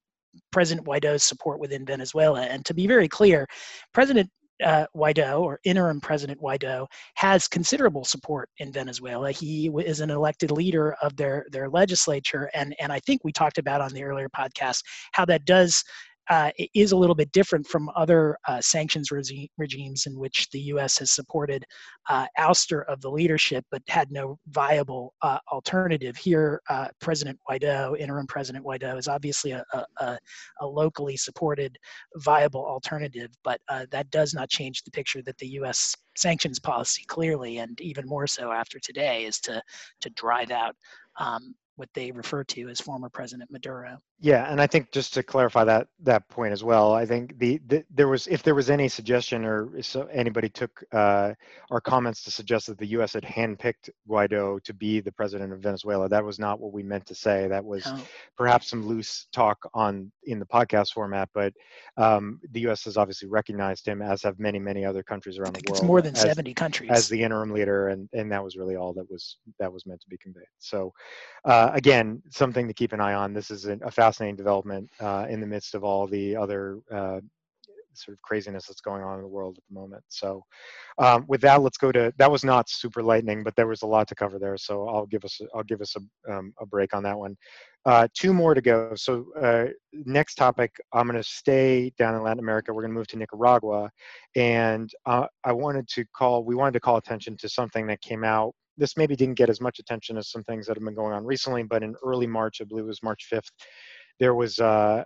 [0.51, 2.43] President Guaido's support within Venezuela.
[2.43, 3.47] And to be very clear,
[3.93, 4.31] President
[4.63, 9.31] uh, Guaido, or interim President Guaido, has considerable support in Venezuela.
[9.33, 13.59] He is an elected leader of their their legislature, and and I think we talked
[13.59, 15.83] about on the earlier podcast how that does.
[16.31, 20.61] Uh, is a little bit different from other uh, sanctions regi- regimes in which the
[20.61, 20.99] U.S.
[20.99, 21.65] has supported
[22.09, 26.17] uh, ouster of the leadership, but had no viable uh, alternative.
[26.17, 29.65] Here, uh, President Guaido, interim President Guaido, is obviously a,
[29.99, 30.19] a,
[30.61, 31.77] a locally supported,
[32.17, 35.95] viable alternative, but uh, that does not change the picture that the U.S.
[36.17, 39.61] sanctions policy clearly, and even more so after today, is to
[40.01, 40.77] to drive out
[41.19, 43.99] um, what they refer to as former President Maduro.
[44.21, 47.61] Yeah, and I think just to clarify that that point as well, I think the,
[47.67, 51.33] the there was if there was any suggestion or so anybody took uh,
[51.71, 53.15] our comments to suggest that the U.S.
[53.15, 57.07] had handpicked Guaido to be the president of Venezuela, that was not what we meant
[57.07, 57.49] to say.
[57.49, 57.85] That was
[58.37, 61.53] perhaps some loose talk on in the podcast format, but
[61.97, 62.85] um, the U.S.
[62.85, 65.79] has obviously recognized him, as have many many other countries around the world.
[65.83, 66.91] it's more than as- 70 countries.
[66.93, 70.01] as the interim leader, and and that was really all that was that was meant
[70.03, 70.45] to be conveyed.
[70.59, 70.93] So,
[71.45, 73.33] uh, again, something to keep an eye on.
[73.33, 77.21] This is an- a fascinating development uh, in the midst of all the other uh,
[77.95, 80.03] sort of craziness that's going on in the world at the moment.
[80.09, 80.43] So,
[80.99, 83.87] um, with that, let's go to that was not super lightning, but there was a
[83.87, 84.57] lot to cover there.
[84.57, 87.37] So I'll give us I'll give us a um, a break on that one.
[87.85, 88.93] Uh, two more to go.
[88.95, 92.73] So uh, next topic, I'm going to stay down in Latin America.
[92.73, 93.91] We're going to move to Nicaragua,
[94.37, 98.25] and uh, I wanted to call we wanted to call attention to something that came
[98.25, 101.13] out this maybe didn't get as much attention as some things that have been going
[101.13, 103.51] on recently, but in early March, I believe it was March 5th,
[104.19, 105.03] there was uh,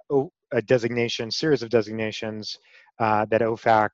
[0.52, 2.58] a designation, series of designations
[2.98, 3.90] uh, that OFAC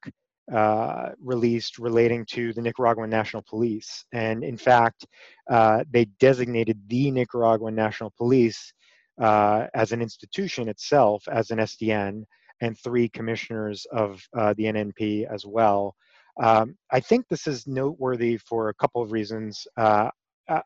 [0.52, 4.04] uh, released relating to the Nicaraguan National Police.
[4.12, 5.06] And in fact,
[5.50, 8.72] uh, they designated the Nicaraguan National Police
[9.20, 12.24] uh, as an institution itself, as an SDN,
[12.60, 15.94] and three commissioners of uh, the NNP as well.
[16.40, 19.66] Um, I think this is noteworthy for a couple of reasons.
[19.76, 20.10] Uh,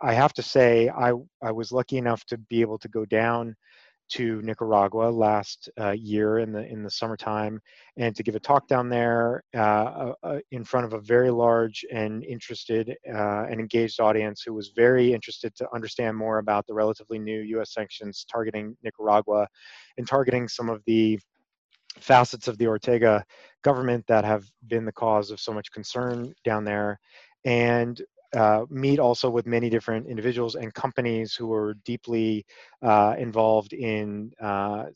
[0.01, 1.13] I have to say, I,
[1.43, 3.55] I was lucky enough to be able to go down
[4.09, 7.61] to Nicaragua last uh, year in the in the summertime,
[7.97, 11.31] and to give a talk down there uh, uh, uh in front of a very
[11.31, 16.67] large and interested uh, and engaged audience who was very interested to understand more about
[16.67, 17.73] the relatively new U.S.
[17.73, 19.49] sanctions targeting Nicaragua,
[19.99, 21.19] and targeting some of the
[22.01, 23.25] facets of the Ortega
[23.63, 26.99] government that have been the cause of so much concern down there.
[27.45, 28.01] And
[28.35, 32.45] uh, meet also with many different individuals and companies who are deeply
[32.83, 34.87] uh, involved in uh,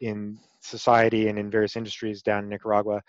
[0.00, 3.02] in society and in various industries down in Nicaragua.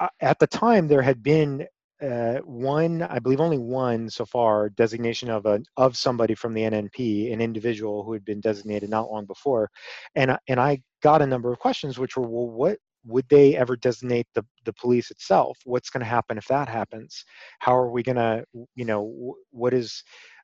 [0.00, 1.66] Uh, at the time, there had been
[2.04, 6.62] uh, one, I believe, only one so far designation of a of somebody from the
[6.62, 9.70] NNP, an individual who had been designated not long before,
[10.14, 13.76] and and I got a number of questions, which were, well, what would they ever
[13.76, 15.58] designate the, the police itself?
[15.64, 17.24] What's going to happen if that happens?
[17.58, 18.44] How are we going to
[18.74, 20.02] you know what is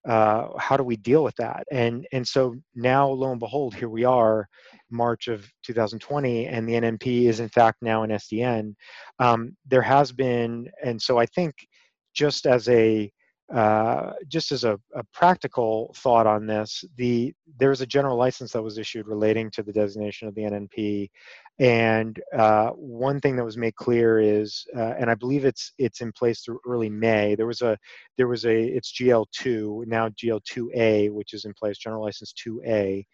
[0.08, 1.64] uh, how do we deal with that?
[1.70, 4.48] And and so now lo and behold here we are
[4.90, 8.74] march of 2020 and the nnp is in fact now an sdn
[9.20, 11.54] um, there has been and so i think
[12.12, 13.10] just as a
[13.54, 18.52] uh, just as a, a, practical thought on this, the there was a general license
[18.52, 21.10] that was issued relating to the designation of the NNP,
[21.60, 26.00] and uh, one thing that was made clear is, uh, and I believe it's it's
[26.00, 27.34] in place through early May.
[27.34, 27.76] There was a
[28.16, 33.04] there was a it's GL2 now GL2A, which is in place, general license 2A,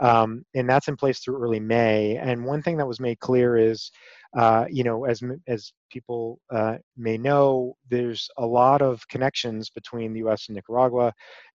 [0.00, 2.16] um, and that's in place through early May.
[2.16, 3.90] And one thing that was made clear is
[4.36, 10.12] uh, you know, as as people uh, may know, there's a lot of connections between
[10.12, 10.48] the U.S.
[10.48, 11.12] and Nicaragua.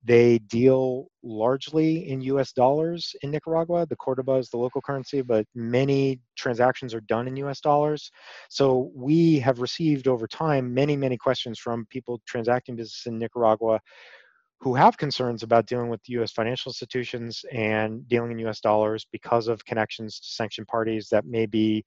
[0.04, 2.52] They deal largely in U.S.
[2.52, 3.86] dollars in Nicaragua.
[3.86, 7.60] The Cordoba is the local currency, but many transactions are done in U.S.
[7.60, 8.10] dollars.
[8.48, 13.80] So we have received over time many, many questions from people transacting business in Nicaragua
[14.60, 16.32] who have concerns about dealing with U.S.
[16.32, 18.60] financial institutions and dealing in U.S.
[18.60, 21.84] dollars because of connections to sanctioned parties that may be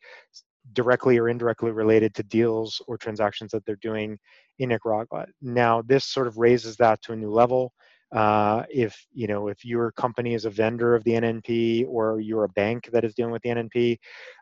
[0.74, 4.18] directly or indirectly related to deals or transactions that they're doing
[4.60, 5.26] in Nicaragua.
[5.42, 7.74] Now, this sort of raises that to a new level.
[8.12, 12.44] Uh, if you know if your company is a vendor of the NNP or you're
[12.44, 13.98] a bank that is dealing with the NNP,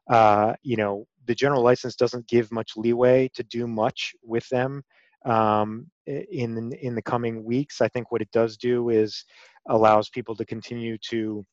[0.09, 4.81] uh, you know the general license doesn't give much leeway to do much with them
[5.25, 7.81] um, in in the coming weeks.
[7.81, 9.23] I think what it does do is
[9.67, 11.45] allows people to continue to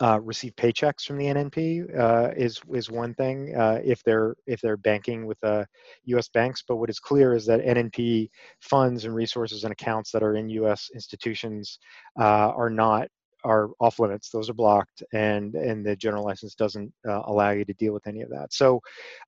[0.00, 4.60] uh, receive paychecks from the NNP uh, is is one thing uh, if they're if
[4.60, 6.28] they're banking with U.S.
[6.28, 6.62] Uh, banks.
[6.66, 8.30] But what is clear is that NNP
[8.60, 10.90] funds and resources and accounts that are in U.S.
[10.94, 11.78] institutions
[12.18, 13.08] uh, are not
[13.44, 14.30] are off limits.
[14.30, 18.06] Those are blocked, and and the general license doesn't uh, allow you to deal with
[18.06, 18.52] any of that.
[18.52, 18.80] So,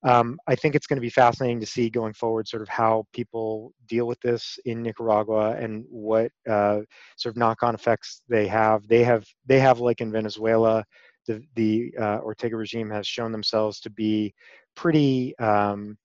[0.03, 3.05] um, I think it's going to be fascinating to see going forward, sort of how
[3.13, 6.81] people deal with this in Nicaragua and what uh,
[7.17, 8.87] sort of knock-on effects they have.
[8.87, 10.83] They have they have like in Venezuela,
[11.27, 14.33] the the uh, Ortega regime has shown themselves to be
[14.75, 15.37] pretty.
[15.39, 15.97] Um,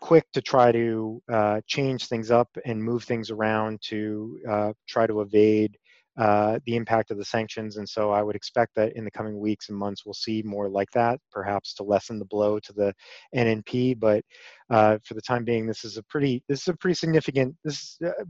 [0.00, 5.08] quick to try to uh, change things up and move things around to uh, try
[5.08, 5.76] to evade
[6.18, 7.76] uh, the impact of the sanctions.
[7.76, 10.68] And so I would expect that in the coming weeks and months, we'll see more
[10.68, 12.92] like that, perhaps to lessen the blow to the
[13.34, 14.00] NNP.
[14.00, 14.24] But
[14.68, 17.74] uh, for the time being, this is a pretty this is a pretty significant this
[17.74, 18.24] is, uh,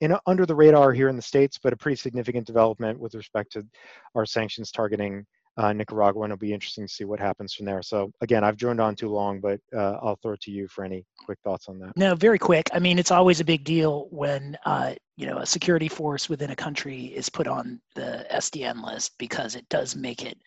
[0.00, 3.52] in under the radar here in the states, but a pretty significant development with respect
[3.52, 3.66] to
[4.14, 5.26] our sanctions targeting
[5.58, 7.82] uh, Nicaragua, and it'll be interesting to see what happens from there.
[7.82, 10.84] So again, I've droned on too long, but uh, I'll throw it to you for
[10.84, 11.96] any quick thoughts on that.
[11.96, 12.68] No, very quick.
[12.72, 16.50] I mean, it's always a big deal when uh, you know a security force within
[16.50, 20.38] a country is put on the SDN list because it does make it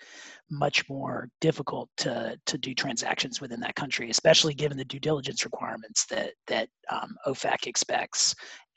[0.49, 5.43] much more difficult to to do transactions within that country, especially given the due diligence
[5.43, 8.33] requirements that that um, OFAC expects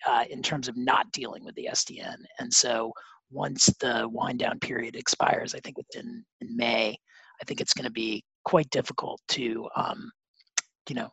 [0.06, 2.16] uh, in terms of not dealing with the SDN.
[2.38, 2.92] And so
[3.30, 6.96] once the wind down period expires, I think within in May,
[7.40, 10.10] I think it's going to be quite difficult to, um,
[10.88, 11.10] you know,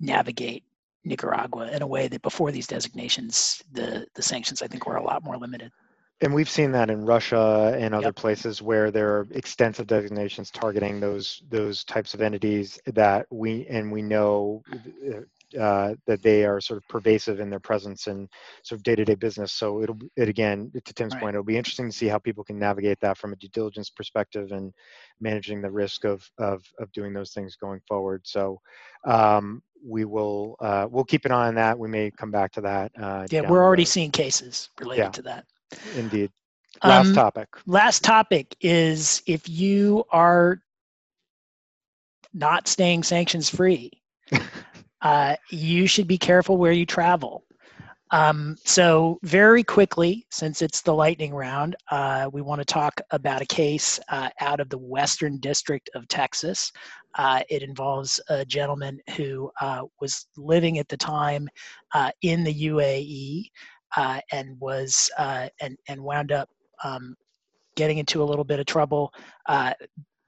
[0.00, 0.64] navigate
[1.04, 5.04] Nicaragua in a way that before these designations, the the sanctions I think were a
[5.04, 5.70] lot more limited.
[6.22, 8.16] And we've seen that in Russia and other yep.
[8.16, 13.90] places where there are extensive designations targeting those those types of entities that we and
[13.90, 14.62] we know
[15.58, 18.28] uh, that they are sort of pervasive in their presence and
[18.64, 19.52] sort of day-to-day business.
[19.52, 21.22] So it'll it again to Tim's Right.
[21.22, 23.90] point, it'll be interesting to see how people can navigate that from a due diligence
[23.90, 24.72] perspective and
[25.20, 28.22] managing the risk of of of doing those things going forward.
[28.24, 28.60] So
[29.06, 31.78] um, we will uh, we'll keep an eye on that.
[31.78, 32.92] We may come back to that.
[33.00, 35.10] Uh, Yeah, we're already seeing cases related Yeah.
[35.10, 35.46] to that.
[35.94, 36.30] indeed.
[36.84, 37.48] Last Um, topic.
[37.66, 40.62] last topic is if you are
[42.32, 43.90] not staying sanctions free,
[45.02, 47.44] uh, you should be careful where you travel.
[48.12, 53.40] Um, so, very quickly, since it's the lightning round, uh, we want to talk about
[53.40, 56.72] a case uh, out of the Western District of Texas.
[57.16, 61.48] Uh, it involves a gentleman who uh, was living at the time
[61.94, 63.50] uh, in the UAE
[63.96, 66.48] uh, and was and and wound up
[66.82, 67.14] um,
[67.76, 69.12] getting into a little bit of trouble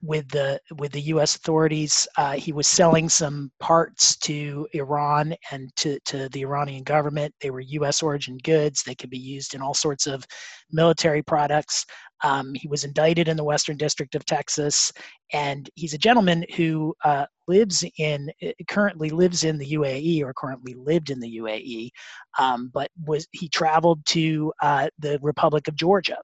[0.02, 1.36] with the with the U.S.
[1.36, 2.06] authorities.
[2.16, 7.34] Uh, he was selling some parts to Iran and to to the Iranian government.
[7.40, 8.02] They were U.S.
[8.02, 8.82] origin goods.
[8.82, 10.24] They could be used in all sorts of
[10.70, 11.86] military products.
[12.24, 14.92] Um, he was indicted in the Western District of Texas,
[15.32, 18.30] and he's a gentleman who uh, lives in
[18.68, 21.90] currently lives in the UAE or currently lived in the UAE,
[22.38, 26.18] um, but was he traveled to uh, the Republic of Georgia.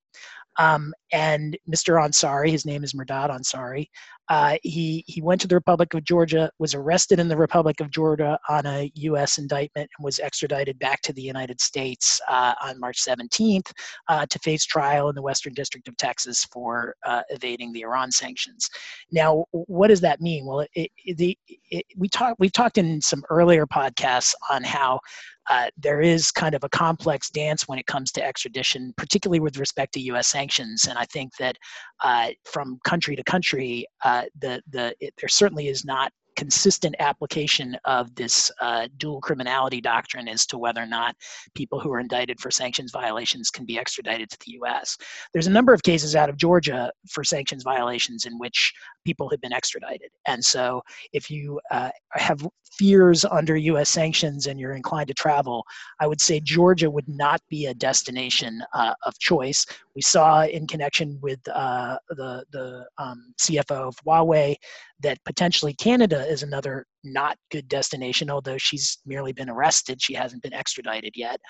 [0.59, 2.01] Um, and Mr.
[2.03, 3.87] Ansari, his name is Mehrdad Ansari,
[4.29, 7.91] uh, he, he went to the Republic of Georgia, was arrested in the Republic of
[7.91, 9.39] Georgia on a U.S.
[9.39, 13.73] indictment, and was extradited back to the United States uh, on March 17th
[14.09, 18.11] uh, to face trial in the Western District of Texas for uh, evading the Iran
[18.11, 18.69] sanctions.
[19.11, 20.45] Now, what does that mean?
[20.45, 21.39] Well, it, it, the,
[21.71, 25.01] it, we talked we've talked in some earlier podcasts on how
[25.49, 29.59] uh, there is kind of a complex dance when it comes to extradition, particularly with
[29.59, 30.29] respect to U.S.
[30.29, 30.87] sanctions.
[30.89, 31.57] And I think that
[32.03, 37.77] uh, from country to country, uh, the the it, there certainly is not consistent application
[37.85, 41.17] of this uh, dual criminality doctrine as to whether or not
[41.57, 44.97] people who are indicted for sanctions violations can be extradited to the U.S.
[45.33, 48.73] There's a number of cases out of Georgia for sanctions violations in which
[49.05, 50.81] people have been extradited, and so
[51.13, 52.47] if you uh, have
[52.79, 53.91] fears under U.S.
[53.91, 55.65] sanctions and you're inclined to travel,
[55.99, 59.67] I would say Georgia would not be a destination uh, of choice.
[59.97, 64.55] We saw in connection with uh, the the um, CFO of Huawei
[65.01, 68.31] that potentially Canada is another not good destination.
[68.31, 71.41] Although she's merely been arrested, she hasn't been extradited yet.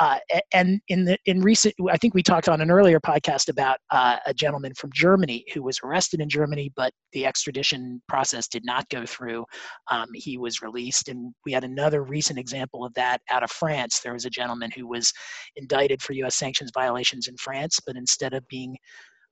[0.00, 0.18] Uh,
[0.52, 4.16] and in the in recent, I think we talked on an earlier podcast about uh,
[4.26, 8.88] a gentleman from Germany who was arrested in Germany, but the extradition process did not
[8.88, 9.44] go through.
[9.90, 14.00] Um, he was released, and we had another recent example of that out of France.
[14.02, 15.12] There was a gentleman who was
[15.56, 16.34] indicted for U.S.
[16.36, 18.76] sanctions violations in France, but instead of being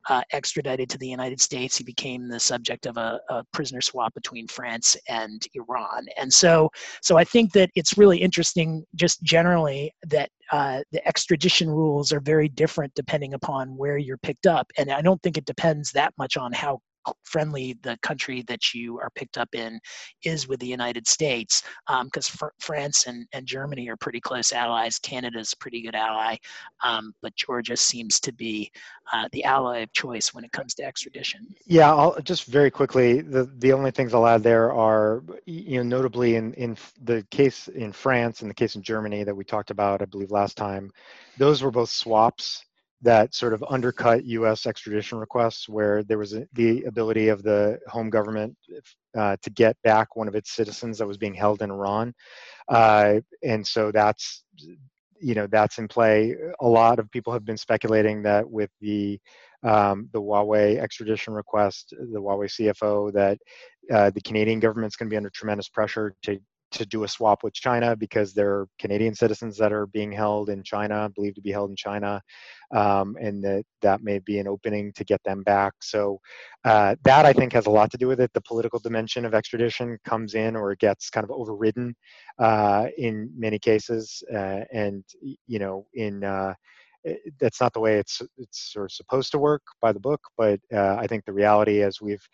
[0.09, 4.13] uh, extradited to the United States, he became the subject of a, a, prisoner swap
[4.15, 6.07] between France and Iran.
[6.19, 6.71] And so,
[7.03, 12.21] so I think that it's really interesting, just generally, that uh, the extradition rules are
[12.21, 14.71] very different depending upon where you're picked up.
[14.77, 16.81] And I don't think it depends that much on how
[17.23, 19.79] friendly the country that you are picked up in
[20.25, 21.63] is with the United States,
[22.05, 24.99] because um, fr- France and, and Germany are pretty close allies.
[24.99, 26.37] Canada's a pretty good ally,
[26.83, 28.71] um, but Georgia seems to be
[29.13, 31.47] uh, the ally of choice when it comes to extradition.
[31.67, 33.21] Yeah, I'll just very quickly.
[33.21, 37.69] The the only things I'll add there are, you know, notably in in the case
[37.69, 40.91] in France and the case in Germany that we talked about, I believe last time,
[41.39, 42.65] those were both swaps
[43.05, 44.67] that sort of undercut U.S.
[44.67, 48.57] extradition requests, where there was a, the ability of the home government
[49.17, 52.13] uh, to get back one of its citizens that was being held in Iran,
[52.69, 54.45] uh, and so that's
[55.21, 56.35] you know that's in play.
[56.61, 59.21] A lot of people have been speculating that with the
[59.63, 63.39] um, the Huawei extradition request, the Huawei CFO, that
[63.93, 66.39] uh, the Canadian government's going to be under tremendous pressure to
[66.75, 70.51] to do a swap with China because there are Canadian citizens that are being held
[70.51, 72.21] in China, believed to be held in China,
[72.75, 75.73] um, and that that may be an opening to get them back.
[75.83, 76.19] So
[76.65, 78.33] uh, that I think has a lot to do with it.
[78.35, 81.95] The political dimension of extradition comes in, or gets kind of overridden
[82.39, 85.05] uh, in many cases, uh, and
[85.47, 86.55] you know in uh,
[87.41, 90.21] that's not the way it's it's sort of supposed to work by the book.
[90.37, 92.27] But uh, I think the reality, as we've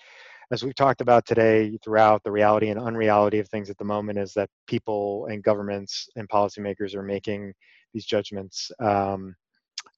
[0.51, 4.19] as we've talked about today throughout the reality and unreality of things at the moment
[4.19, 7.53] is that people and governments and policymakers are making
[7.95, 8.71] these judgments.
[8.81, 9.35] Um,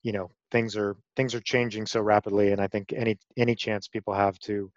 [0.03, 3.89] you know things are things are changing so rapidly and i think any any chance
[3.89, 4.71] people have to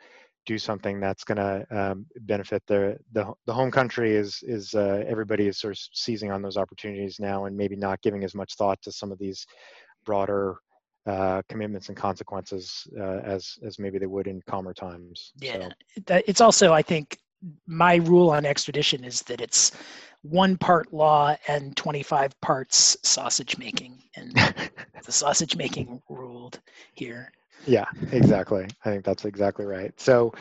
[0.45, 5.03] do something that's going to um, benefit the, the the home country is is uh,
[5.07, 8.55] everybody is sort of seizing on those opportunities now and maybe not giving as much
[8.55, 9.45] thought to some of these
[10.05, 10.57] broader
[11.05, 15.33] uh, commitments and consequences uh, as as maybe they would in calmer times.
[15.39, 15.69] Yeah,
[16.07, 16.21] so.
[16.27, 17.19] it's also I think
[17.67, 19.71] my rule on extradition is that it's
[20.23, 24.33] one part law and 25 parts sausage making and
[25.05, 26.59] the sausage making ruled
[26.93, 27.31] here
[27.65, 30.33] yeah exactly i think that's exactly right so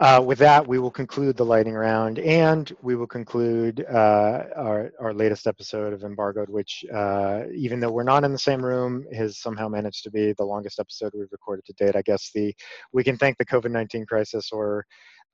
[0.00, 4.92] uh, with that we will conclude the lightning round and we will conclude uh, our,
[5.00, 9.04] our latest episode of embargoed which uh, even though we're not in the same room
[9.12, 12.54] has somehow managed to be the longest episode we've recorded to date i guess the
[12.92, 14.84] we can thank the covid-19 crisis or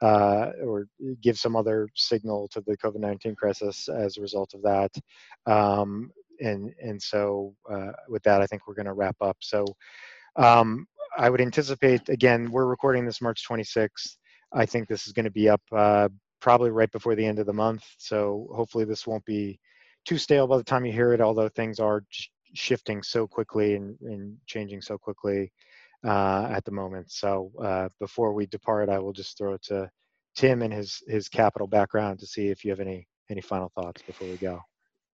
[0.02, 0.86] uh, or
[1.22, 4.90] give some other signal to the COVID-19 crisis as a result of that.
[5.46, 6.10] Um,
[6.40, 9.36] and and so uh, with that, I think we're going to wrap up.
[9.40, 9.64] So
[10.36, 10.86] um,
[11.16, 14.16] I would anticipate again, we're recording this March 26th.
[14.52, 16.08] I think this is going to be up uh,
[16.40, 17.84] probably right before the end of the month.
[17.98, 19.58] So hopefully this won't be
[20.04, 21.20] too stale by the time you hear it.
[21.20, 22.04] Although things are
[22.54, 25.52] shifting so quickly and, and changing so quickly
[26.04, 27.10] uh, at the moment.
[27.10, 29.90] So uh, before we depart, I will just throw it to
[30.36, 34.02] Tim and his his Capitol background to see if you have any any final thoughts
[34.02, 34.60] before we go.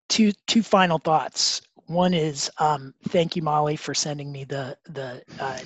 [0.09, 1.62] Two two final thoughts.
[1.86, 5.60] One is um, thank you, Molly, for sending me the the uh,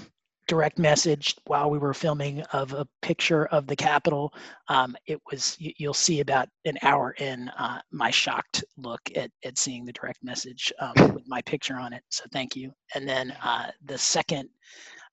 [0.46, 4.34] direct message while we were filming of a picture of the Capitol.
[4.68, 9.30] Um, it was you, will see about an hour in uh, my shocked look at
[9.44, 12.02] at seeing the direct message um, with my picture on it.
[12.10, 12.72] So thank you.
[12.94, 14.48] And then uh, the second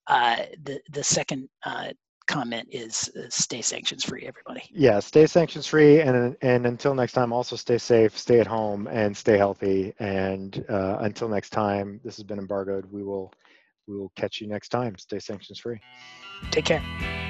[0.08, 1.90] uh, the the second uh,
[2.28, 4.64] comment is uh, stay sanctions free, everybody.
[4.72, 8.88] Yeah, stay sanctions free, and and until next time, also stay safe, stay at home,
[8.88, 9.94] and stay healthy.
[10.00, 12.86] And uh, until next time, this has been embargoed.
[12.92, 13.34] We will
[13.88, 14.98] we will catch you next time.
[14.98, 15.80] Stay sanctions free.
[16.52, 17.27] Take care.